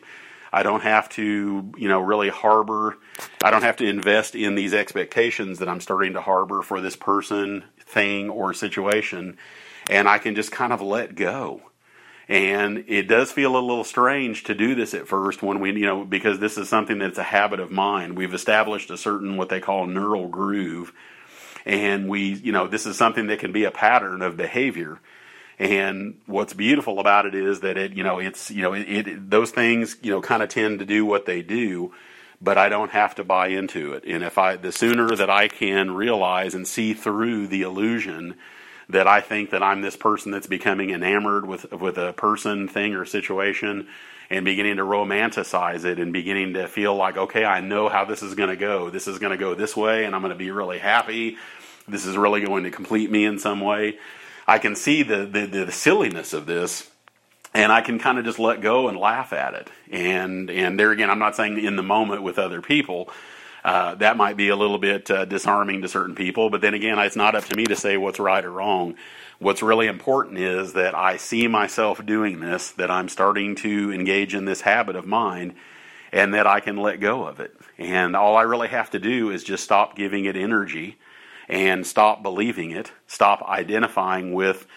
I 0.51 0.63
don't 0.63 0.83
have 0.83 1.09
to, 1.09 1.73
you 1.77 1.87
know, 1.87 1.99
really 1.99 2.29
harbor, 2.29 2.97
I 3.43 3.51
don't 3.51 3.63
have 3.63 3.77
to 3.77 3.85
invest 3.85 4.35
in 4.35 4.55
these 4.55 4.73
expectations 4.73 5.59
that 5.59 5.69
I'm 5.69 5.81
starting 5.81 6.13
to 6.13 6.21
harbor 6.21 6.61
for 6.61 6.81
this 6.81 6.95
person, 6.95 7.63
thing, 7.79 8.29
or 8.29 8.53
situation. 8.53 9.37
And 9.89 10.07
I 10.07 10.17
can 10.17 10.35
just 10.35 10.51
kind 10.51 10.73
of 10.73 10.81
let 10.81 11.15
go. 11.15 11.61
And 12.29 12.83
it 12.87 13.03
does 13.07 13.31
feel 13.31 13.55
a 13.55 13.59
little 13.59 13.85
strange 13.85 14.43
to 14.45 14.53
do 14.53 14.75
this 14.75 14.93
at 14.93 15.07
first 15.07 15.41
when 15.41 15.61
we, 15.61 15.71
you 15.71 15.85
know, 15.85 16.03
because 16.03 16.39
this 16.39 16.57
is 16.57 16.67
something 16.67 16.99
that's 16.99 17.17
a 17.17 17.23
habit 17.23 17.61
of 17.61 17.71
mind. 17.71 18.17
We've 18.17 18.33
established 18.33 18.91
a 18.91 18.97
certain 18.97 19.37
what 19.37 19.47
they 19.47 19.61
call 19.61 19.87
neural 19.87 20.27
groove. 20.27 20.91
And 21.65 22.09
we, 22.09 22.33
you 22.33 22.51
know, 22.51 22.67
this 22.67 22.85
is 22.85 22.97
something 22.97 23.27
that 23.27 23.39
can 23.39 23.53
be 23.53 23.63
a 23.63 23.71
pattern 23.71 24.21
of 24.21 24.35
behavior. 24.35 24.99
And 25.59 26.19
what's 26.27 26.53
beautiful 26.53 26.99
about 26.99 27.25
it 27.25 27.33
is 27.33 27.61
that 27.61 27.77
it, 27.77 27.93
you 27.93 28.03
know, 28.03 28.19
it's, 28.19 28.51
you 28.51 28.61
know, 28.61 28.73
it, 28.73 28.81
it 28.81 29.29
those 29.29 29.51
things, 29.51 29.97
you 30.01 30.11
know, 30.11 30.21
kind 30.21 30.43
of 30.43 30.49
tend 30.49 30.79
to 30.79 30.85
do 30.85 31.05
what 31.05 31.25
they 31.25 31.41
do, 31.41 31.93
but 32.39 32.57
I 32.57 32.69
don't 32.69 32.91
have 32.91 33.15
to 33.15 33.23
buy 33.23 33.47
into 33.47 33.93
it. 33.93 34.03
And 34.05 34.23
if 34.23 34.37
I, 34.37 34.55
the 34.55 34.71
sooner 34.71 35.15
that 35.15 35.29
I 35.29 35.47
can 35.47 35.91
realize 35.91 36.53
and 36.53 36.67
see 36.67 36.93
through 36.93 37.47
the 37.47 37.63
illusion 37.63 38.35
that 38.89 39.07
I 39.07 39.19
think 39.21 39.49
that 39.49 39.63
I'm 39.63 39.81
this 39.81 39.97
person 39.97 40.31
that's 40.31 40.47
becoming 40.47 40.91
enamored 40.91 41.47
with 41.47 41.71
with 41.73 41.97
a 41.97 42.13
person, 42.13 42.67
thing, 42.67 42.93
or 42.93 43.05
situation, 43.05 43.87
and 44.29 44.45
beginning 44.45 44.77
to 44.77 44.83
romanticize 44.83 45.85
it 45.85 45.99
and 45.99 46.13
beginning 46.13 46.53
to 46.53 46.67
feel 46.67 46.95
like, 46.95 47.17
okay, 47.17 47.45
I 47.45 47.61
know 47.61 47.89
how 47.89 48.05
this 48.05 48.21
is 48.21 48.35
going 48.35 48.49
to 48.49 48.55
go. 48.55 48.89
This 48.89 49.07
is 49.07 49.19
going 49.19 49.31
to 49.31 49.37
go 49.37 49.55
this 49.55 49.75
way, 49.75 50.05
and 50.05 50.15
I'm 50.15 50.21
going 50.21 50.33
to 50.33 50.37
be 50.37 50.51
really 50.51 50.79
happy. 50.79 51.37
This 51.87 52.05
is 52.05 52.15
really 52.15 52.41
going 52.41 52.63
to 52.63 52.71
complete 52.71 53.09
me 53.09 53.25
in 53.25 53.39
some 53.39 53.61
way. 53.61 53.97
I 54.47 54.59
can 54.59 54.75
see 54.75 55.03
the 55.03 55.25
the, 55.25 55.45
the 55.45 55.71
silliness 55.71 56.33
of 56.33 56.45
this 56.45 56.89
and 57.53 57.71
I 57.71 57.81
can 57.81 57.97
kind 57.97 58.19
of 58.19 58.25
just 58.25 58.39
let 58.39 58.61
go 58.61 58.87
and 58.87 58.97
laugh 58.97 59.33
at 59.33 59.53
it. 59.55 59.69
And 59.91 60.49
and 60.49 60.79
there 60.79 60.91
again, 60.91 61.09
I'm 61.09 61.19
not 61.19 61.35
saying 61.35 61.57
in 61.63 61.75
the 61.75 61.83
moment 61.83 62.21
with 62.21 62.37
other 62.37 62.61
people, 62.61 63.09
uh, 63.63 63.95
that 63.95 64.15
might 64.15 64.37
be 64.37 64.49
a 64.49 64.55
little 64.55 64.77
bit 64.77 65.09
uh, 65.09 65.25
disarming 65.25 65.81
to 65.81 65.87
certain 65.87 66.15
people. 66.15 66.49
But 66.49 66.61
then 66.61 66.73
again, 66.73 66.99
it's 66.99 67.15
not 67.15 67.35
up 67.35 67.45
to 67.45 67.55
me 67.55 67.65
to 67.65 67.75
say 67.75 67.97
what's 67.97 68.19
right 68.19 68.45
or 68.45 68.51
wrong. 68.51 68.95
What's 69.39 69.61
really 69.61 69.87
important 69.87 70.37
is 70.37 70.73
that 70.73 70.95
I 70.95 71.17
see 71.17 71.47
myself 71.47 72.03
doing 72.05 72.39
this, 72.39 72.71
that 72.71 72.89
I'm 72.89 73.09
starting 73.09 73.55
to 73.57 73.91
engage 73.91 74.33
in 74.33 74.45
this 74.45 74.61
habit 74.61 74.95
of 74.95 75.05
mine, 75.05 75.55
and 76.11 76.33
that 76.33 76.47
I 76.47 76.59
can 76.59 76.77
let 76.77 76.99
go 76.99 77.25
of 77.25 77.39
it. 77.39 77.55
And 77.77 78.15
all 78.15 78.35
I 78.35 78.43
really 78.43 78.69
have 78.69 78.91
to 78.91 78.99
do 78.99 79.29
is 79.29 79.43
just 79.43 79.63
stop 79.63 79.95
giving 79.95 80.25
it 80.25 80.35
energy 80.35 80.97
and 81.47 81.85
stop 81.85 82.21
believing 82.21 82.71
it, 82.71 82.91
stop 83.07 83.41
identifying 83.43 84.33
with 84.33 84.67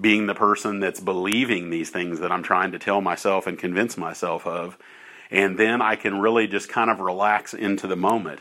being 0.00 0.26
the 0.26 0.34
person 0.34 0.80
that's 0.80 1.00
believing 1.00 1.70
these 1.70 1.90
things 1.90 2.20
that 2.20 2.32
I'm 2.32 2.42
trying 2.42 2.72
to 2.72 2.78
tell 2.78 3.00
myself 3.00 3.46
and 3.46 3.58
convince 3.58 3.96
myself 3.96 4.46
of 4.46 4.78
and 5.30 5.58
then 5.58 5.80
I 5.80 5.96
can 5.96 6.20
really 6.20 6.46
just 6.48 6.68
kind 6.68 6.90
of 6.90 7.00
relax 7.00 7.54
into 7.54 7.86
the 7.86 7.96
moment. 7.96 8.40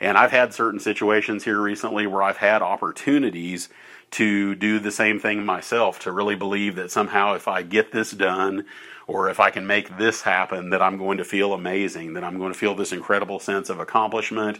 And 0.00 0.16
I've 0.16 0.30
had 0.30 0.54
certain 0.54 0.80
situations 0.80 1.44
here 1.44 1.60
recently 1.60 2.06
where 2.06 2.22
I've 2.22 2.38
had 2.38 2.62
opportunities 2.62 3.68
to 4.12 4.54
do 4.54 4.78
the 4.78 4.90
same 4.90 5.20
thing 5.20 5.44
myself, 5.44 6.00
to 6.00 6.12
really 6.12 6.34
believe 6.34 6.76
that 6.76 6.90
somehow 6.90 7.34
if 7.34 7.46
I 7.46 7.62
get 7.62 7.92
this 7.92 8.10
done 8.10 8.64
or 9.06 9.28
if 9.28 9.38
I 9.38 9.50
can 9.50 9.66
make 9.66 9.98
this 9.98 10.22
happen, 10.22 10.70
that 10.70 10.80
I'm 10.80 10.96
going 10.96 11.18
to 11.18 11.24
feel 11.24 11.52
amazing, 11.52 12.14
that 12.14 12.24
I'm 12.24 12.38
going 12.38 12.52
to 12.52 12.58
feel 12.58 12.74
this 12.74 12.92
incredible 12.92 13.38
sense 13.38 13.68
of 13.68 13.78
accomplishment, 13.78 14.58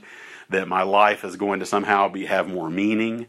that 0.51 0.69
my 0.69 0.83
life 0.83 1.25
is 1.25 1.37
going 1.37 1.61
to 1.61 1.67
somehow 1.67 2.09
be 2.09 2.27
have 2.27 2.49
more 2.49 2.69
meaning. 2.69 3.27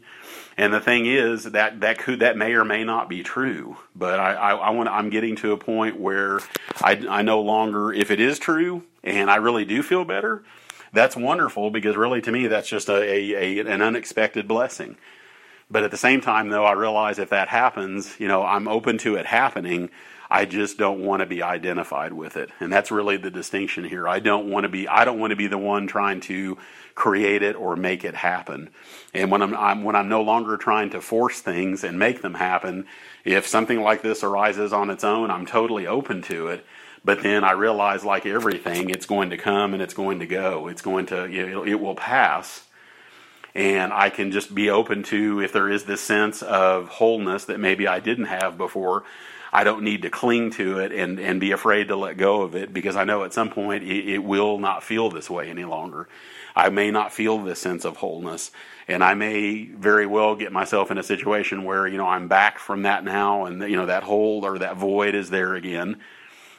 And 0.56 0.72
the 0.72 0.80
thing 0.80 1.06
is 1.06 1.44
that 1.44 1.80
that 1.80 1.98
could 1.98 2.20
that 2.20 2.36
may 2.36 2.52
or 2.52 2.64
may 2.64 2.84
not 2.84 3.08
be 3.08 3.22
true, 3.22 3.78
but 3.96 4.20
I, 4.20 4.34
I, 4.34 4.54
I 4.54 4.70
want 4.70 4.88
I'm 4.88 5.08
getting 5.08 5.36
to 5.36 5.52
a 5.52 5.56
point 5.56 5.98
where 5.98 6.40
I, 6.82 7.02
I 7.08 7.22
no 7.22 7.40
longer 7.40 7.92
if 7.92 8.10
it 8.10 8.20
is 8.20 8.38
true 8.38 8.82
and 9.02 9.30
I 9.30 9.36
really 9.36 9.64
do 9.64 9.82
feel 9.82 10.04
better, 10.04 10.42
that's 10.92 11.16
wonderful 11.16 11.70
because 11.70 11.96
really 11.96 12.20
to 12.20 12.30
me 12.30 12.48
that's 12.48 12.68
just 12.68 12.88
a, 12.90 13.02
a, 13.02 13.58
a 13.58 13.58
an 13.60 13.80
unexpected 13.80 14.46
blessing. 14.46 14.96
But 15.70 15.84
at 15.84 15.90
the 15.90 15.96
same 15.96 16.20
time, 16.20 16.50
though, 16.50 16.66
I 16.66 16.72
realize 16.72 17.18
if 17.18 17.30
that 17.30 17.48
happens, 17.48 18.20
you 18.20 18.28
know, 18.28 18.42
I'm 18.42 18.68
open 18.68 18.98
to 18.98 19.14
it 19.14 19.24
happening. 19.24 19.88
I 20.32 20.46
just 20.46 20.78
don't 20.78 21.04
want 21.04 21.20
to 21.20 21.26
be 21.26 21.42
identified 21.42 22.14
with 22.14 22.38
it. 22.38 22.48
And 22.58 22.72
that's 22.72 22.90
really 22.90 23.18
the 23.18 23.30
distinction 23.30 23.84
here. 23.84 24.08
I 24.08 24.18
don't 24.18 24.50
want 24.50 24.64
to 24.64 24.70
be 24.70 24.88
I 24.88 25.04
don't 25.04 25.18
want 25.18 25.32
to 25.32 25.36
be 25.36 25.46
the 25.46 25.58
one 25.58 25.86
trying 25.86 26.20
to 26.22 26.56
create 26.94 27.42
it 27.42 27.54
or 27.54 27.76
make 27.76 28.02
it 28.02 28.14
happen. 28.14 28.70
And 29.12 29.30
when 29.30 29.42
I'm, 29.42 29.54
I'm, 29.54 29.84
when 29.84 29.94
I'm 29.94 30.08
no 30.08 30.22
longer 30.22 30.56
trying 30.56 30.88
to 30.90 31.02
force 31.02 31.40
things 31.40 31.84
and 31.84 31.98
make 31.98 32.22
them 32.22 32.32
happen, 32.32 32.86
if 33.24 33.46
something 33.46 33.82
like 33.82 34.00
this 34.00 34.24
arises 34.24 34.72
on 34.72 34.88
its 34.88 35.04
own, 35.04 35.30
I'm 35.30 35.44
totally 35.44 35.86
open 35.86 36.22
to 36.22 36.48
it. 36.48 36.64
But 37.04 37.22
then 37.22 37.44
I 37.44 37.52
realize, 37.52 38.02
like 38.02 38.24
everything, 38.24 38.88
it's 38.88 39.06
going 39.06 39.30
to 39.30 39.36
come 39.36 39.74
and 39.74 39.82
it's 39.82 39.94
going 39.94 40.20
to 40.20 40.26
go. 40.26 40.68
It's 40.68 40.82
going 40.82 41.06
to 41.06 41.28
you 41.28 41.50
know, 41.50 41.66
it 41.66 41.74
will 41.74 41.94
pass. 41.94 42.64
And 43.54 43.92
I 43.92 44.08
can 44.08 44.32
just 44.32 44.54
be 44.54 44.70
open 44.70 45.02
to 45.04 45.42
if 45.42 45.52
there 45.52 45.68
is 45.68 45.84
this 45.84 46.00
sense 46.00 46.40
of 46.40 46.88
wholeness 46.88 47.44
that 47.44 47.60
maybe 47.60 47.86
I 47.86 48.00
didn't 48.00 48.26
have 48.26 48.56
before. 48.56 49.04
I 49.52 49.64
don't 49.64 49.82
need 49.82 50.02
to 50.02 50.10
cling 50.10 50.50
to 50.52 50.78
it 50.78 50.92
and, 50.92 51.20
and 51.20 51.38
be 51.38 51.52
afraid 51.52 51.88
to 51.88 51.96
let 51.96 52.16
go 52.16 52.40
of 52.40 52.56
it 52.56 52.72
because 52.72 52.96
I 52.96 53.04
know 53.04 53.22
at 53.24 53.34
some 53.34 53.50
point 53.50 53.84
it, 53.84 54.08
it 54.08 54.18
will 54.18 54.58
not 54.58 54.82
feel 54.82 55.10
this 55.10 55.28
way 55.28 55.50
any 55.50 55.64
longer. 55.64 56.08
I 56.56 56.70
may 56.70 56.90
not 56.90 57.12
feel 57.12 57.38
this 57.38 57.58
sense 57.58 57.84
of 57.84 57.96
wholeness, 57.96 58.50
and 58.88 59.02
I 59.02 59.14
may 59.14 59.64
very 59.64 60.06
well 60.06 60.34
get 60.36 60.52
myself 60.52 60.90
in 60.90 60.98
a 60.98 61.02
situation 61.02 61.64
where 61.64 61.86
you 61.86 61.96
know 61.96 62.06
I'm 62.06 62.28
back 62.28 62.58
from 62.58 62.82
that 62.82 63.04
now, 63.04 63.46
and 63.46 63.62
you 63.62 63.76
know 63.76 63.86
that 63.86 64.02
hole 64.02 64.44
or 64.44 64.58
that 64.58 64.76
void 64.76 65.14
is 65.14 65.30
there 65.30 65.54
again, 65.54 66.00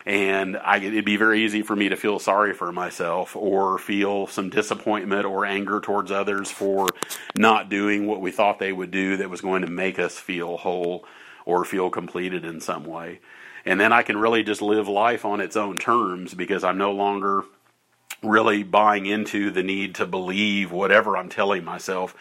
and 0.05 0.57
I, 0.57 0.77
it'd 0.77 1.05
be 1.05 1.17
very 1.17 1.43
easy 1.43 1.61
for 1.61 1.75
me 1.75 1.89
to 1.89 1.95
feel 1.95 2.17
sorry 2.19 2.53
for 2.53 2.71
myself 2.71 3.35
or 3.35 3.77
feel 3.77 4.27
some 4.27 4.49
disappointment 4.49 5.25
or 5.25 5.45
anger 5.45 5.79
towards 5.79 6.11
others 6.11 6.49
for 6.49 6.87
not 7.35 7.69
doing 7.69 8.07
what 8.07 8.19
we 8.19 8.31
thought 8.31 8.57
they 8.57 8.73
would 8.73 8.91
do 8.91 9.17
that 9.17 9.29
was 9.29 9.41
going 9.41 9.61
to 9.61 9.69
make 9.69 9.99
us 9.99 10.17
feel 10.17 10.57
whole 10.57 11.05
or 11.45 11.65
feel 11.65 11.89
completed 11.89 12.45
in 12.45 12.61
some 12.61 12.85
way. 12.85 13.19
And 13.65 13.79
then 13.79 13.93
I 13.93 14.03
can 14.03 14.17
really 14.17 14.43
just 14.43 14.61
live 14.61 14.87
life 14.87 15.25
on 15.25 15.39
its 15.39 15.55
own 15.55 15.77
terms 15.77 16.33
because 16.33 16.63
I'm 16.63 16.77
no 16.77 16.91
longer 16.91 17.43
really 18.21 18.63
buying 18.63 19.05
into 19.05 19.51
the 19.51 19.63
need 19.63 19.95
to 19.95 20.05
believe 20.05 20.71
whatever 20.71 21.17
I'm 21.17 21.29
telling 21.29 21.63
myself. 21.63 22.15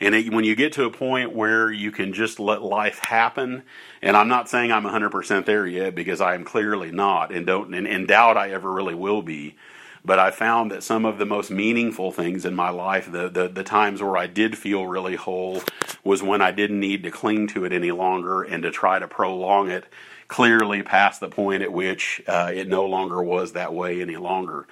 And 0.00 0.14
it, 0.14 0.32
when 0.32 0.44
you 0.44 0.56
get 0.56 0.72
to 0.74 0.84
a 0.84 0.90
point 0.90 1.34
where 1.34 1.70
you 1.70 1.92
can 1.92 2.12
just 2.12 2.40
let 2.40 2.62
life 2.62 2.98
happen, 3.00 3.64
and 4.00 4.16
I'm 4.16 4.28
not 4.28 4.48
saying 4.48 4.72
I'm 4.72 4.84
100% 4.84 5.44
there 5.44 5.66
yet 5.66 5.94
because 5.94 6.20
I 6.20 6.34
am 6.34 6.44
clearly 6.44 6.90
not, 6.90 7.32
and 7.32 7.46
don't 7.46 7.74
and, 7.74 7.86
and 7.86 8.08
doubt 8.08 8.38
I 8.38 8.50
ever 8.50 8.72
really 8.72 8.94
will 8.94 9.22
be. 9.22 9.56
But 10.04 10.18
I 10.18 10.30
found 10.30 10.70
that 10.70 10.82
some 10.82 11.04
of 11.04 11.18
the 11.18 11.26
most 11.26 11.50
meaningful 11.50 12.10
things 12.10 12.46
in 12.46 12.54
my 12.54 12.70
life, 12.70 13.10
the, 13.10 13.28
the, 13.28 13.48
the 13.48 13.62
times 13.62 14.02
where 14.02 14.16
I 14.16 14.26
did 14.26 14.56
feel 14.56 14.86
really 14.86 15.16
whole, 15.16 15.62
was 16.02 16.22
when 16.22 16.40
I 16.40 16.52
didn't 16.52 16.80
need 16.80 17.02
to 17.02 17.10
cling 17.10 17.48
to 17.48 17.64
it 17.64 17.72
any 17.72 17.90
longer 17.92 18.42
and 18.42 18.62
to 18.62 18.70
try 18.70 18.98
to 18.98 19.06
prolong 19.06 19.70
it 19.70 19.84
clearly 20.28 20.82
past 20.82 21.20
the 21.20 21.28
point 21.28 21.62
at 21.62 21.72
which 21.72 22.22
uh, 22.26 22.50
it 22.54 22.68
no 22.68 22.86
longer 22.86 23.22
was 23.22 23.52
that 23.52 23.74
way 23.74 24.00
any 24.00 24.16
longer. 24.16 24.66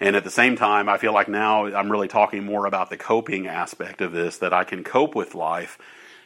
And 0.00 0.16
at 0.16 0.24
the 0.24 0.30
same 0.30 0.56
time, 0.56 0.88
I 0.88 0.98
feel 0.98 1.12
like 1.12 1.28
now 1.28 1.66
I'm 1.66 1.90
really 1.90 2.08
talking 2.08 2.44
more 2.44 2.66
about 2.66 2.90
the 2.90 2.96
coping 2.96 3.46
aspect 3.46 4.00
of 4.00 4.12
this, 4.12 4.38
that 4.38 4.52
I 4.52 4.64
can 4.64 4.84
cope 4.84 5.14
with 5.14 5.34
life. 5.34 5.78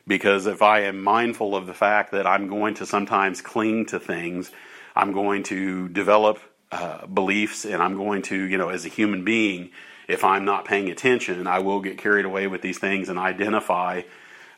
Because 0.06 0.46
if 0.46 0.62
I 0.62 0.80
am 0.80 1.02
mindful 1.02 1.54
of 1.54 1.66
the 1.66 1.74
fact 1.74 2.12
that 2.12 2.26
I'm 2.26 2.48
going 2.48 2.74
to 2.74 2.86
sometimes 2.86 3.42
cling 3.42 3.86
to 3.86 4.00
things, 4.00 4.50
I'm 4.96 5.12
going 5.12 5.44
to 5.44 5.88
develop 5.88 6.40
uh, 6.72 7.06
beliefs, 7.06 7.64
and 7.64 7.82
I'm 7.82 7.96
going 7.96 8.22
to, 8.22 8.36
you 8.36 8.56
know, 8.56 8.68
as 8.68 8.84
a 8.84 8.88
human 8.88 9.24
being, 9.24 9.70
if 10.08 10.24
I'm 10.24 10.44
not 10.44 10.64
paying 10.64 10.88
attention, 10.88 11.46
I 11.46 11.58
will 11.60 11.80
get 11.80 11.98
carried 11.98 12.24
away 12.24 12.46
with 12.46 12.62
these 12.62 12.78
things 12.78 13.08
and 13.08 13.18
identify 13.18 14.02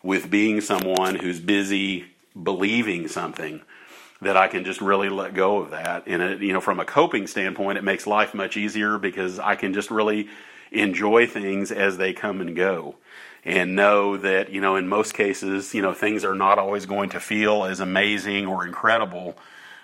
with 0.03 0.31
being 0.31 0.61
someone 0.61 1.14
who's 1.14 1.40
busy 1.40 2.07
believing 2.40 3.09
something 3.09 3.62
that 4.20 4.37
I 4.37 4.48
can 4.48 4.64
just 4.64 4.81
really 4.81 5.09
let 5.09 5.35
go 5.35 5.59
of 5.59 5.70
that. 5.70 6.05
And 6.07 6.22
it, 6.22 6.40
you 6.40 6.53
know, 6.53 6.61
from 6.61 6.81
a 6.81 6.85
coping 6.85 7.27
standpoint, 7.27 7.79
it 7.79 7.85
makes 7.85 8.07
life 8.07 8.35
much 8.35 8.57
easier 8.57 8.98
because 8.98 9.38
I 9.38 9.57
can 9.57 9.75
just 9.75 9.90
really 9.90 10.29
enjoy 10.70 11.27
things 11.27 11.70
as 11.70 11.98
they 11.98 12.12
come 12.12 12.40
and 12.40 12.57
go 12.57 12.96
and 13.44 13.75
know 13.75 14.16
that, 14.16 14.51
you 14.51 14.61
know, 14.61 14.77
in 14.77 14.88
most 14.88 15.14
cases, 15.14 15.75
you 15.75 15.83
know, 15.83 15.92
things 15.92 16.25
are 16.25 16.35
not 16.35 16.59
always 16.59 16.87
going 16.87 17.11
to 17.11 17.20
feel 17.20 17.64
as 17.64 17.81
amazing 17.81 18.46
or 18.46 18.64
incredible 18.66 19.37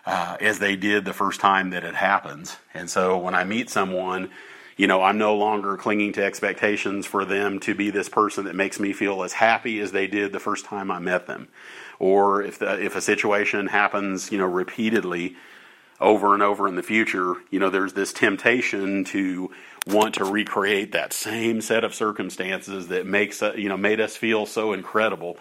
uh, 0.08 0.36
as 0.40 0.58
they 0.58 0.74
did 0.74 1.04
the 1.04 1.12
first 1.12 1.40
time 1.40 1.70
that 1.70 1.84
it 1.84 1.94
happens. 1.94 2.56
And 2.74 2.88
so 2.88 3.18
when 3.18 3.34
I 3.34 3.44
meet 3.44 3.68
someone, 3.70 4.30
you 4.76 4.86
know, 4.86 5.02
I'm 5.02 5.18
no 5.18 5.36
longer 5.36 5.76
clinging 5.76 6.12
to 6.14 6.24
expectations 6.24 7.04
for 7.04 7.24
them 7.24 7.60
to 7.60 7.74
be 7.74 7.90
this 7.90 8.08
person 8.08 8.44
that 8.46 8.54
makes 8.54 8.80
me 8.80 8.92
feel 8.92 9.22
as 9.22 9.34
happy 9.34 9.80
as 9.80 9.92
they 9.92 10.06
did 10.06 10.32
the 10.32 10.40
first 10.40 10.64
time 10.64 10.90
I 10.90 10.98
met 10.98 11.26
them 11.26 11.48
or 11.98 12.42
if 12.42 12.58
the, 12.58 12.82
if 12.82 12.96
a 12.96 13.00
situation 13.00 13.66
happens, 13.66 14.30
you 14.30 14.38
know, 14.38 14.46
repeatedly 14.46 15.36
over 16.00 16.34
and 16.34 16.42
over 16.42 16.68
in 16.68 16.76
the 16.76 16.82
future, 16.82 17.34
you 17.50 17.58
know, 17.58 17.70
there's 17.70 17.92
this 17.92 18.12
temptation 18.12 19.04
to 19.04 19.50
want 19.86 20.16
to 20.16 20.24
recreate 20.24 20.92
that 20.92 21.12
same 21.12 21.60
set 21.60 21.82
of 21.82 21.94
circumstances 21.94 22.88
that 22.88 23.06
makes 23.06 23.42
uh, 23.42 23.54
you 23.56 23.68
know 23.68 23.76
made 23.76 24.00
us 24.00 24.16
feel 24.16 24.46
so 24.46 24.72
incredible. 24.72 25.38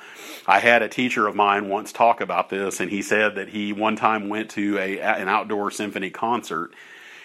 I 0.48 0.60
had 0.60 0.82
a 0.82 0.88
teacher 0.88 1.28
of 1.28 1.36
mine 1.36 1.68
once 1.68 1.92
talk 1.92 2.22
about 2.22 2.50
this, 2.50 2.80
and 2.80 2.90
he 2.90 3.02
said 3.02 3.36
that 3.36 3.50
he 3.50 3.74
one 3.74 3.96
time 3.96 4.30
went 4.30 4.50
to 4.52 4.78
a 4.78 5.00
an 5.00 5.28
outdoor 5.28 5.70
symphony 5.70 6.10
concert, 6.10 6.74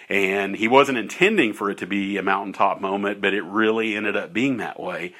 and 0.09 0.55
he 0.55 0.67
wasn't 0.67 0.97
intending 0.97 1.53
for 1.53 1.71
it 1.71 1.77
to 1.79 1.87
be 1.87 2.17
a 2.17 2.23
mountaintop 2.23 2.81
moment, 2.81 3.21
but 3.21 3.33
it 3.33 3.43
really 3.43 3.95
ended 3.95 4.17
up 4.17 4.33
being 4.33 4.57
that 4.57 4.79
way 4.79 5.13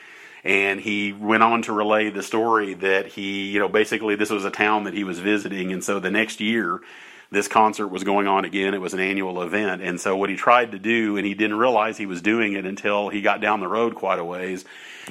and 0.46 0.82
he 0.82 1.14
went 1.14 1.42
on 1.42 1.62
to 1.62 1.72
relay 1.72 2.10
the 2.10 2.22
story 2.22 2.74
that 2.74 3.08
he, 3.08 3.50
you 3.50 3.60
know, 3.60 3.70
basically 3.70 4.16
this 4.18 4.30
was 4.30 4.44
a 4.44 4.52
town 4.52 4.84
that 4.84 4.94
he 4.94 5.06
was 5.06 5.20
visiting, 5.20 5.72
and 5.72 5.82
so 5.82 6.02
the 6.02 6.12
next 6.12 6.42
year 6.42 6.82
this 7.34 7.48
concert 7.48 7.88
was 7.88 8.04
going 8.04 8.28
on 8.28 8.46
again. 8.46 8.74
It 8.74 8.82
was 8.82 8.94
an 8.94 9.00
annual 9.00 9.42
event. 9.42 9.82
And 9.82 10.00
so 10.00 10.16
what 10.16 10.30
he 10.30 10.36
tried 10.36 10.72
to 10.72 10.80
do, 10.80 11.18
and 11.18 11.26
he 11.26 11.34
didn't 11.34 11.58
realize 11.58 11.98
he 11.98 12.06
was 12.06 12.22
doing 12.22 12.54
it 12.54 12.66
until 12.66 13.10
he 13.10 13.22
got 13.22 13.42
down 13.42 13.60
the 13.60 13.68
road 13.68 13.96
quite 13.96 14.20
a 14.20 14.26
ways 14.26 14.66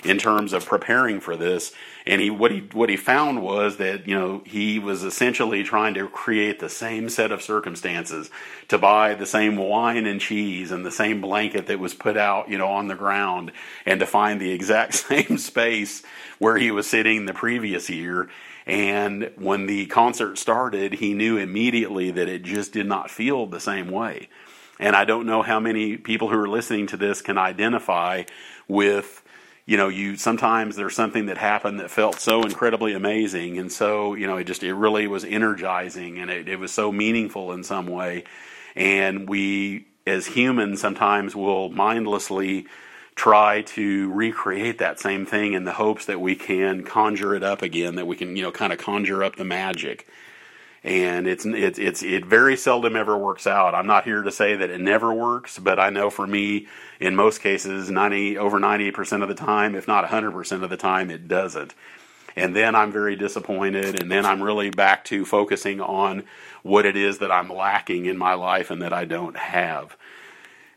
in 0.04 0.18
terms 0.18 0.52
of 0.52 0.66
preparing 0.66 1.20
for 1.20 1.36
this. 1.36 1.72
And 2.06 2.20
he, 2.20 2.30
what 2.30 2.50
he, 2.50 2.60
what 2.72 2.88
he 2.88 2.96
found 2.96 3.42
was 3.42 3.76
that, 3.76 4.08
you 4.08 4.18
know, 4.18 4.42
he 4.44 4.78
was 4.78 5.04
essentially 5.04 5.62
trying 5.62 5.94
to 5.94 6.08
create 6.08 6.58
the 6.58 6.68
same 6.68 7.08
set 7.08 7.30
of 7.30 7.42
circumstances 7.42 8.30
to 8.68 8.78
buy 8.78 9.14
the 9.14 9.26
same 9.26 9.56
wine 9.56 10.06
and 10.06 10.20
cheese 10.20 10.72
and 10.72 10.84
the 10.84 10.90
same 10.90 11.20
blanket 11.20 11.66
that 11.66 11.78
was 11.78 11.94
put 11.94 12.16
out, 12.16 12.48
you 12.48 12.58
know, 12.58 12.68
on 12.68 12.88
the 12.88 12.94
ground 12.94 13.52
and 13.86 14.00
to 14.00 14.06
find 14.06 14.40
the 14.40 14.50
exact 14.50 14.94
same 14.94 15.38
space 15.38 16.02
where 16.38 16.56
he 16.56 16.70
was 16.70 16.88
sitting 16.88 17.26
the 17.26 17.34
previous 17.34 17.88
year 17.88 18.28
and 18.66 19.30
when 19.36 19.66
the 19.66 19.86
concert 19.86 20.38
started, 20.38 20.94
he 20.94 21.14
knew 21.14 21.36
immediately 21.36 22.10
that 22.12 22.28
it 22.28 22.42
just 22.42 22.72
did 22.72 22.86
not 22.86 23.10
feel 23.10 23.46
the 23.46 23.60
same 23.60 23.90
way. 23.90 24.28
And 24.78 24.96
I 24.96 25.04
don't 25.04 25.26
know 25.26 25.42
how 25.42 25.60
many 25.60 25.96
people 25.96 26.28
who 26.28 26.38
are 26.38 26.48
listening 26.48 26.86
to 26.88 26.96
this 26.96 27.22
can 27.22 27.38
identify 27.38 28.24
with, 28.68 29.21
you 29.64 29.76
know, 29.76 29.88
you 29.88 30.16
sometimes 30.16 30.76
there's 30.76 30.94
something 30.94 31.26
that 31.26 31.38
happened 31.38 31.80
that 31.80 31.90
felt 31.90 32.18
so 32.18 32.42
incredibly 32.42 32.94
amazing. 32.94 33.58
And 33.58 33.70
so, 33.70 34.14
you 34.14 34.26
know, 34.26 34.36
it 34.36 34.44
just, 34.44 34.62
it 34.62 34.74
really 34.74 35.06
was 35.06 35.24
energizing 35.24 36.18
and 36.18 36.30
it, 36.30 36.48
it 36.48 36.58
was 36.58 36.72
so 36.72 36.90
meaningful 36.90 37.52
in 37.52 37.62
some 37.62 37.86
way. 37.86 38.24
And 38.74 39.28
we, 39.28 39.86
as 40.06 40.26
humans, 40.26 40.80
sometimes 40.80 41.36
will 41.36 41.68
mindlessly 41.68 42.66
try 43.14 43.62
to 43.62 44.10
recreate 44.12 44.78
that 44.78 44.98
same 44.98 45.26
thing 45.26 45.52
in 45.52 45.64
the 45.64 45.72
hopes 45.72 46.06
that 46.06 46.20
we 46.20 46.34
can 46.34 46.82
conjure 46.82 47.34
it 47.34 47.44
up 47.44 47.62
again, 47.62 47.94
that 47.96 48.06
we 48.06 48.16
can, 48.16 48.34
you 48.34 48.42
know, 48.42 48.50
kind 48.50 48.72
of 48.72 48.78
conjure 48.78 49.22
up 49.22 49.36
the 49.36 49.44
magic. 49.44 50.08
And 50.84 51.28
it's 51.28 51.44
it's 51.46 51.78
it's 51.78 52.02
it 52.02 52.24
very 52.26 52.56
seldom 52.56 52.96
ever 52.96 53.16
works 53.16 53.46
out. 53.46 53.74
I'm 53.74 53.86
not 53.86 54.04
here 54.04 54.22
to 54.22 54.32
say 54.32 54.56
that 54.56 54.70
it 54.70 54.80
never 54.80 55.12
works, 55.14 55.58
but 55.58 55.78
I 55.78 55.90
know 55.90 56.10
for 56.10 56.26
me, 56.26 56.66
in 56.98 57.14
most 57.14 57.40
cases, 57.40 57.88
ninety 57.88 58.36
over 58.36 58.58
ninety 58.58 58.90
percent 58.90 59.22
of 59.22 59.28
the 59.28 59.34
time, 59.36 59.76
if 59.76 59.86
not 59.86 60.08
hundred 60.08 60.32
percent 60.32 60.64
of 60.64 60.70
the 60.70 60.76
time, 60.76 61.08
it 61.08 61.28
doesn't. 61.28 61.74
And 62.34 62.56
then 62.56 62.74
I'm 62.74 62.90
very 62.90 63.14
disappointed, 63.14 64.00
and 64.00 64.10
then 64.10 64.26
I'm 64.26 64.42
really 64.42 64.70
back 64.70 65.04
to 65.06 65.24
focusing 65.24 65.80
on 65.80 66.24
what 66.62 66.86
it 66.86 66.96
is 66.96 67.18
that 67.18 67.30
I'm 67.30 67.48
lacking 67.50 68.06
in 68.06 68.16
my 68.18 68.34
life 68.34 68.70
and 68.70 68.82
that 68.82 68.92
I 68.92 69.04
don't 69.04 69.36
have. 69.36 69.96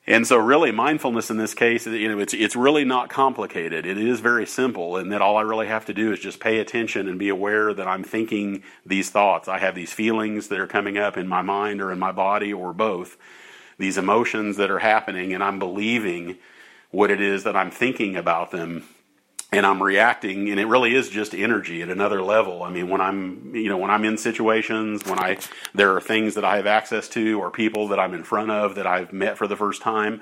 And 0.07 0.27
so, 0.27 0.37
really, 0.37 0.71
mindfulness 0.71 1.31
in 1.31 1.37
this 1.37 1.55
case, 1.55 1.87
you 1.87 2.07
know, 2.07 2.19
it's 2.19 2.33
it's 2.33 2.55
really 2.55 2.85
not 2.85 3.09
complicated. 3.09 3.87
It 3.87 3.97
is 3.97 4.19
very 4.19 4.45
simple, 4.45 4.97
and 4.97 5.11
that 5.11 5.21
all 5.21 5.35
I 5.35 5.41
really 5.41 5.65
have 5.65 5.85
to 5.85 5.95
do 5.95 6.11
is 6.13 6.19
just 6.19 6.39
pay 6.39 6.59
attention 6.59 7.09
and 7.09 7.17
be 7.17 7.29
aware 7.29 7.73
that 7.73 7.87
I'm 7.87 8.03
thinking 8.03 8.61
these 8.85 9.09
thoughts. 9.09 9.47
I 9.47 9.57
have 9.57 9.73
these 9.73 9.91
feelings 9.93 10.49
that 10.49 10.59
are 10.59 10.67
coming 10.67 10.99
up 10.99 11.17
in 11.17 11.27
my 11.27 11.41
mind 11.41 11.81
or 11.81 11.91
in 11.91 11.97
my 11.97 12.11
body 12.11 12.53
or 12.53 12.71
both. 12.71 13.17
These 13.79 13.97
emotions 13.97 14.57
that 14.57 14.69
are 14.69 14.79
happening, 14.79 15.33
and 15.33 15.43
I'm 15.43 15.57
believing 15.57 16.37
what 16.91 17.09
it 17.09 17.19
is 17.19 17.43
that 17.43 17.55
I'm 17.55 17.71
thinking 17.71 18.15
about 18.15 18.51
them 18.51 18.83
and 19.51 19.65
I'm 19.65 19.81
reacting, 19.81 20.49
and 20.49 20.59
it 20.59 20.65
really 20.65 20.95
is 20.95 21.09
just 21.09 21.33
energy 21.33 21.81
at 21.81 21.89
another 21.89 22.21
level. 22.21 22.63
I 22.63 22.69
mean, 22.69 22.89
when 22.89 22.99
I'm, 22.99 23.55
you 23.55 23.69
know, 23.69 23.77
when 23.77 23.91
I'm 23.91 24.03
in 24.03 24.17
situations, 24.17 25.05
when 25.05 25.19
I, 25.19 25.37
there 25.73 25.95
are 25.95 26.01
things 26.01 26.33
that 26.35 26.43
I 26.43 26.57
have 26.57 26.67
access 26.67 27.07
to, 27.09 27.39
or 27.39 27.51
people 27.51 27.87
that 27.89 27.99
I'm 27.99 28.13
in 28.13 28.23
front 28.23 28.51
of 28.51 28.75
that 28.75 28.87
I've 28.87 29.13
met 29.13 29.37
for 29.37 29.47
the 29.47 29.55
first 29.55 29.81
time, 29.81 30.21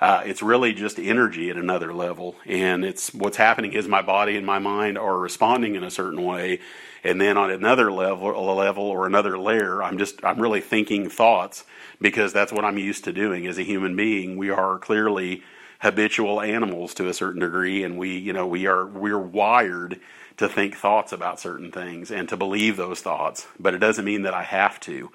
uh, 0.00 0.22
it's 0.26 0.42
really 0.42 0.74
just 0.74 0.98
energy 0.98 1.48
at 1.50 1.56
another 1.56 1.94
level. 1.94 2.36
And 2.44 2.84
it's 2.84 3.14
what's 3.14 3.36
happening 3.36 3.72
is 3.72 3.88
my 3.88 4.02
body 4.02 4.36
and 4.36 4.44
my 4.44 4.58
mind 4.58 4.98
are 4.98 5.18
responding 5.18 5.76
in 5.76 5.84
a 5.84 5.90
certain 5.90 6.22
way, 6.22 6.60
and 7.02 7.20
then 7.20 7.38
on 7.38 7.50
another 7.50 7.92
level, 7.92 8.54
level 8.54 8.84
or 8.84 9.06
another 9.06 9.38
layer, 9.38 9.82
I'm 9.82 9.98
just, 9.98 10.22
I'm 10.24 10.40
really 10.40 10.60
thinking 10.60 11.08
thoughts 11.08 11.64
because 12.00 12.32
that's 12.32 12.52
what 12.52 12.64
I'm 12.64 12.76
used 12.76 13.04
to 13.04 13.12
doing 13.12 13.46
as 13.46 13.56
a 13.56 13.62
human 13.62 13.94
being. 13.94 14.36
We 14.36 14.50
are 14.50 14.78
clearly 14.78 15.42
habitual 15.84 16.40
animals 16.40 16.94
to 16.94 17.08
a 17.08 17.14
certain 17.14 17.40
degree, 17.42 17.84
and 17.84 17.98
we, 17.98 18.16
you 18.16 18.32
know, 18.32 18.46
we 18.46 18.66
are 18.66 18.86
we're 18.86 19.18
wired 19.18 20.00
to 20.38 20.48
think 20.48 20.74
thoughts 20.74 21.12
about 21.12 21.38
certain 21.38 21.70
things 21.70 22.10
and 22.10 22.26
to 22.30 22.38
believe 22.38 22.78
those 22.78 23.02
thoughts. 23.02 23.46
But 23.60 23.74
it 23.74 23.78
doesn't 23.78 24.04
mean 24.04 24.22
that 24.22 24.32
I 24.32 24.44
have 24.44 24.80
to. 24.80 25.12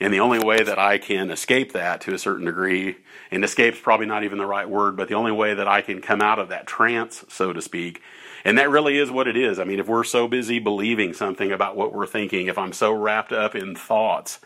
And 0.00 0.14
the 0.14 0.20
only 0.20 0.38
way 0.38 0.62
that 0.62 0.78
I 0.78 0.98
can 0.98 1.30
escape 1.30 1.72
that 1.72 2.00
to 2.02 2.14
a 2.14 2.18
certain 2.18 2.46
degree, 2.46 2.96
and 3.32 3.44
escape's 3.44 3.80
probably 3.80 4.06
not 4.06 4.22
even 4.22 4.38
the 4.38 4.46
right 4.46 4.68
word, 4.68 4.96
but 4.96 5.08
the 5.08 5.14
only 5.14 5.32
way 5.32 5.54
that 5.54 5.66
I 5.66 5.80
can 5.80 6.00
come 6.00 6.22
out 6.22 6.38
of 6.38 6.48
that 6.50 6.68
trance, 6.68 7.24
so 7.28 7.52
to 7.52 7.60
speak, 7.60 8.00
and 8.44 8.56
that 8.58 8.70
really 8.70 8.98
is 8.98 9.10
what 9.10 9.26
it 9.26 9.36
is. 9.36 9.58
I 9.58 9.64
mean, 9.64 9.80
if 9.80 9.88
we're 9.88 10.04
so 10.04 10.28
busy 10.28 10.60
believing 10.60 11.14
something 11.14 11.50
about 11.50 11.76
what 11.76 11.92
we're 11.92 12.06
thinking, 12.06 12.46
if 12.46 12.58
I'm 12.58 12.72
so 12.72 12.92
wrapped 12.92 13.32
up 13.32 13.56
in 13.56 13.74
thoughts 13.74 14.38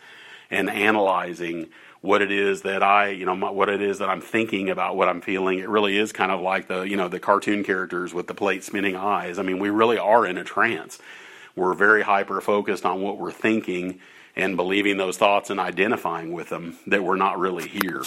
and 0.49 0.69
analyzing 0.69 1.69
what 2.07 2.21
it 2.21 2.31
is 2.31 2.61
that 2.61 2.81
I, 2.81 3.09
you 3.09 3.25
know, 3.25 3.35
what 3.35 3.67
it 3.67 3.81
is 3.81 3.99
that 3.99 4.09
I'm 4.09 4.21
thinking 4.21 4.69
about 4.69 4.95
what 4.95 5.09
I'm 5.09 5.19
feeling, 5.19 5.59
it 5.59 5.67
really 5.67 5.97
is 5.97 6.13
kind 6.13 6.31
of 6.31 6.39
like 6.39 6.67
the, 6.67 6.81
you 6.81 6.95
know, 6.95 7.09
the 7.09 7.19
cartoon 7.19 7.63
characters 7.63 8.13
with 8.13 8.27
the 8.27 8.33
plate 8.33 8.63
spinning 8.63 8.95
eyes. 8.95 9.37
I 9.37 9.43
mean, 9.43 9.59
we 9.59 9.69
really 9.69 9.97
are 9.97 10.25
in 10.25 10.37
a 10.37 10.43
trance. 10.43 10.99
We're 11.55 11.73
very 11.73 12.03
hyper 12.03 12.39
focused 12.39 12.85
on 12.85 13.01
what 13.01 13.17
we're 13.17 13.31
thinking 13.31 13.99
and 14.35 14.55
believing 14.55 14.95
those 14.95 15.17
thoughts 15.17 15.49
and 15.49 15.59
identifying 15.59 16.31
with 16.31 16.47
them 16.49 16.77
that 16.87 17.03
we're 17.03 17.17
not 17.17 17.39
really 17.39 17.67
here. 17.67 18.03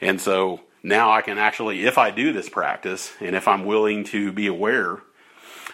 And 0.00 0.20
so 0.20 0.60
now 0.82 1.10
I 1.10 1.22
can 1.22 1.38
actually, 1.38 1.86
if 1.86 1.96
I 1.96 2.10
do 2.10 2.32
this 2.32 2.50
practice 2.50 3.12
and 3.18 3.34
if 3.34 3.48
I'm 3.48 3.64
willing 3.64 4.04
to 4.04 4.30
be 4.30 4.46
aware 4.46 5.00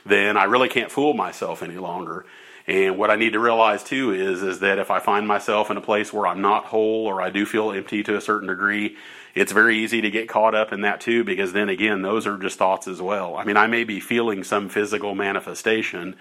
then 0.06 0.36
I 0.36 0.44
really 0.44 0.68
can't 0.68 0.90
fool 0.90 1.14
myself 1.14 1.62
any 1.62 1.76
longer. 1.76 2.26
And 2.66 2.96
what 2.96 3.10
I 3.10 3.16
need 3.16 3.34
to 3.34 3.40
realize 3.40 3.84
too 3.84 4.12
is 4.12 4.42
is 4.42 4.60
that 4.60 4.78
if 4.78 4.90
I 4.90 4.98
find 4.98 5.28
myself 5.28 5.70
in 5.70 5.76
a 5.76 5.82
place 5.82 6.12
where 6.12 6.26
I'm 6.26 6.40
not 6.40 6.66
whole 6.66 7.06
or 7.06 7.20
I 7.20 7.30
do 7.30 7.44
feel 7.44 7.72
empty 7.72 8.02
to 8.04 8.16
a 8.16 8.20
certain 8.20 8.48
degree, 8.48 8.96
it's 9.34 9.52
very 9.52 9.76
easy 9.78 10.00
to 10.00 10.10
get 10.10 10.28
caught 10.28 10.54
up 10.54 10.72
in 10.72 10.80
that 10.80 11.00
too 11.00 11.24
because 11.24 11.52
then 11.52 11.68
again 11.68 12.02
those 12.02 12.26
are 12.26 12.38
just 12.38 12.58
thoughts 12.58 12.88
as 12.88 13.02
well. 13.02 13.36
I 13.36 13.44
mean, 13.44 13.58
I 13.58 13.66
may 13.66 13.84
be 13.84 14.00
feeling 14.00 14.44
some 14.44 14.68
physical 14.68 15.14
manifestation 15.14 16.16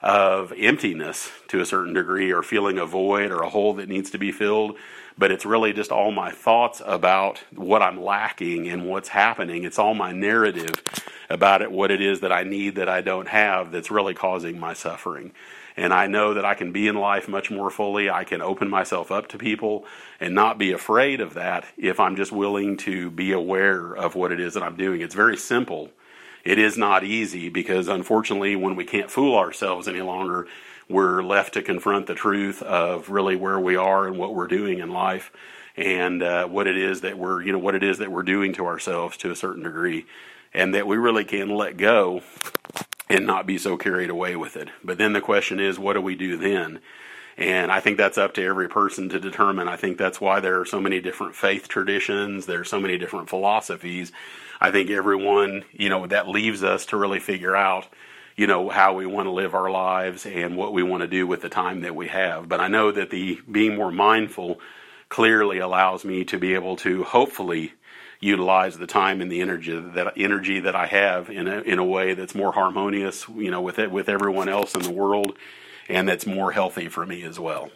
of 0.00 0.52
emptiness 0.56 1.30
to 1.48 1.60
a 1.60 1.66
certain 1.66 1.92
degree 1.92 2.32
or 2.32 2.42
feeling 2.42 2.78
a 2.78 2.86
void 2.86 3.30
or 3.30 3.42
a 3.42 3.48
hole 3.50 3.74
that 3.74 3.88
needs 3.88 4.10
to 4.10 4.18
be 4.18 4.32
filled, 4.32 4.76
but 5.16 5.30
it's 5.30 5.46
really 5.46 5.72
just 5.72 5.92
all 5.92 6.10
my 6.10 6.30
thoughts 6.30 6.82
about 6.84 7.44
what 7.54 7.82
I'm 7.82 8.02
lacking 8.02 8.68
and 8.68 8.86
what's 8.86 9.10
happening. 9.10 9.62
It's 9.62 9.78
all 9.78 9.94
my 9.94 10.10
narrative 10.12 10.74
about 11.30 11.62
it, 11.62 11.70
what 11.70 11.90
it 11.90 12.00
is 12.00 12.20
that 12.20 12.32
I 12.32 12.42
need 12.42 12.76
that 12.76 12.88
I 12.88 13.00
don't 13.00 13.28
have 13.28 13.70
that's 13.70 13.90
really 13.90 14.14
causing 14.14 14.58
my 14.58 14.72
suffering. 14.72 15.32
And 15.76 15.92
I 15.92 16.06
know 16.06 16.34
that 16.34 16.44
I 16.44 16.54
can 16.54 16.72
be 16.72 16.86
in 16.86 16.96
life 16.96 17.28
much 17.28 17.50
more 17.50 17.70
fully. 17.70 18.10
I 18.10 18.24
can 18.24 18.42
open 18.42 18.68
myself 18.68 19.10
up 19.10 19.28
to 19.28 19.38
people 19.38 19.84
and 20.20 20.34
not 20.34 20.58
be 20.58 20.72
afraid 20.72 21.20
of 21.20 21.34
that 21.34 21.64
if 21.76 21.98
I'm 21.98 22.16
just 22.16 22.32
willing 22.32 22.76
to 22.78 23.10
be 23.10 23.32
aware 23.32 23.94
of 23.94 24.14
what 24.14 24.32
it 24.32 24.40
is 24.40 24.54
that 24.54 24.62
I'm 24.62 24.76
doing. 24.76 25.00
It's 25.00 25.14
very 25.14 25.36
simple. 25.36 25.90
It 26.44 26.58
is 26.58 26.76
not 26.76 27.04
easy 27.04 27.48
because 27.48 27.88
unfortunately, 27.88 28.56
when 28.56 28.76
we 28.76 28.84
can't 28.84 29.10
fool 29.10 29.36
ourselves 29.36 29.88
any 29.88 30.02
longer, 30.02 30.46
we're 30.88 31.22
left 31.22 31.54
to 31.54 31.62
confront 31.62 32.06
the 32.06 32.14
truth 32.14 32.62
of 32.62 33.08
really 33.08 33.36
where 33.36 33.58
we 33.58 33.76
are 33.76 34.06
and 34.06 34.18
what 34.18 34.34
we're 34.34 34.48
doing 34.48 34.80
in 34.80 34.90
life 34.90 35.32
and 35.76 36.22
uh, 36.22 36.46
what 36.46 36.66
it 36.66 36.76
is 36.76 37.00
that 37.00 37.16
we're 37.16 37.42
you 37.42 37.52
know 37.52 37.58
what 37.58 37.74
it 37.74 37.82
is 37.82 37.98
that 37.98 38.10
we're 38.10 38.22
doing 38.22 38.52
to 38.52 38.66
ourselves 38.66 39.16
to 39.16 39.30
a 39.30 39.36
certain 39.36 39.62
degree 39.62 40.04
and 40.52 40.74
that 40.74 40.86
we 40.86 40.96
really 40.96 41.24
can 41.24 41.48
let 41.48 41.76
go 41.76 42.22
and 43.12 43.26
not 43.26 43.46
be 43.46 43.58
so 43.58 43.76
carried 43.76 44.10
away 44.10 44.36
with 44.36 44.56
it. 44.56 44.68
But 44.82 44.98
then 44.98 45.12
the 45.12 45.20
question 45.20 45.60
is, 45.60 45.78
what 45.78 45.92
do 45.92 46.00
we 46.00 46.14
do 46.14 46.36
then? 46.36 46.80
And 47.36 47.70
I 47.70 47.80
think 47.80 47.96
that's 47.96 48.18
up 48.18 48.34
to 48.34 48.44
every 48.44 48.68
person 48.68 49.08
to 49.10 49.20
determine. 49.20 49.68
I 49.68 49.76
think 49.76 49.98
that's 49.98 50.20
why 50.20 50.40
there 50.40 50.60
are 50.60 50.64
so 50.64 50.80
many 50.80 51.00
different 51.00 51.34
faith 51.34 51.68
traditions, 51.68 52.46
there 52.46 52.60
are 52.60 52.64
so 52.64 52.80
many 52.80 52.98
different 52.98 53.28
philosophies. 53.28 54.12
I 54.60 54.70
think 54.70 54.90
everyone, 54.90 55.64
you 55.72 55.88
know, 55.88 56.06
that 56.06 56.28
leaves 56.28 56.62
us 56.62 56.86
to 56.86 56.96
really 56.96 57.20
figure 57.20 57.56
out, 57.56 57.86
you 58.36 58.46
know, 58.46 58.68
how 58.68 58.94
we 58.94 59.06
want 59.06 59.26
to 59.26 59.32
live 59.32 59.54
our 59.54 59.70
lives 59.70 60.24
and 60.24 60.56
what 60.56 60.72
we 60.72 60.82
want 60.82 61.02
to 61.02 61.08
do 61.08 61.26
with 61.26 61.42
the 61.42 61.48
time 61.48 61.80
that 61.82 61.96
we 61.96 62.08
have. 62.08 62.48
But 62.48 62.60
I 62.60 62.68
know 62.68 62.92
that 62.92 63.10
the 63.10 63.40
being 63.50 63.76
more 63.76 63.90
mindful 63.90 64.60
clearly 65.08 65.58
allows 65.58 66.04
me 66.04 66.24
to 66.24 66.38
be 66.38 66.54
able 66.54 66.76
to 66.76 67.02
hopefully 67.04 67.72
utilize 68.22 68.78
the 68.78 68.86
time 68.86 69.20
and 69.20 69.30
the 69.30 69.40
energy 69.40 69.78
that 69.78 70.12
energy 70.16 70.60
that 70.60 70.76
I 70.76 70.86
have 70.86 71.28
in 71.28 71.48
a, 71.48 71.60
in 71.60 71.78
a 71.78 71.84
way 71.84 72.14
that's 72.14 72.34
more 72.34 72.52
harmonious, 72.52 73.28
you 73.28 73.50
know, 73.50 73.60
with 73.60 73.78
it 73.80 73.90
with 73.90 74.08
everyone 74.08 74.48
else 74.48 74.74
in 74.74 74.82
the 74.82 74.92
world, 74.92 75.36
and 75.88 76.08
that's 76.08 76.24
more 76.24 76.52
healthy 76.52 76.88
for 76.88 77.04
me 77.04 77.24
as 77.24 77.38
well. 77.38 77.70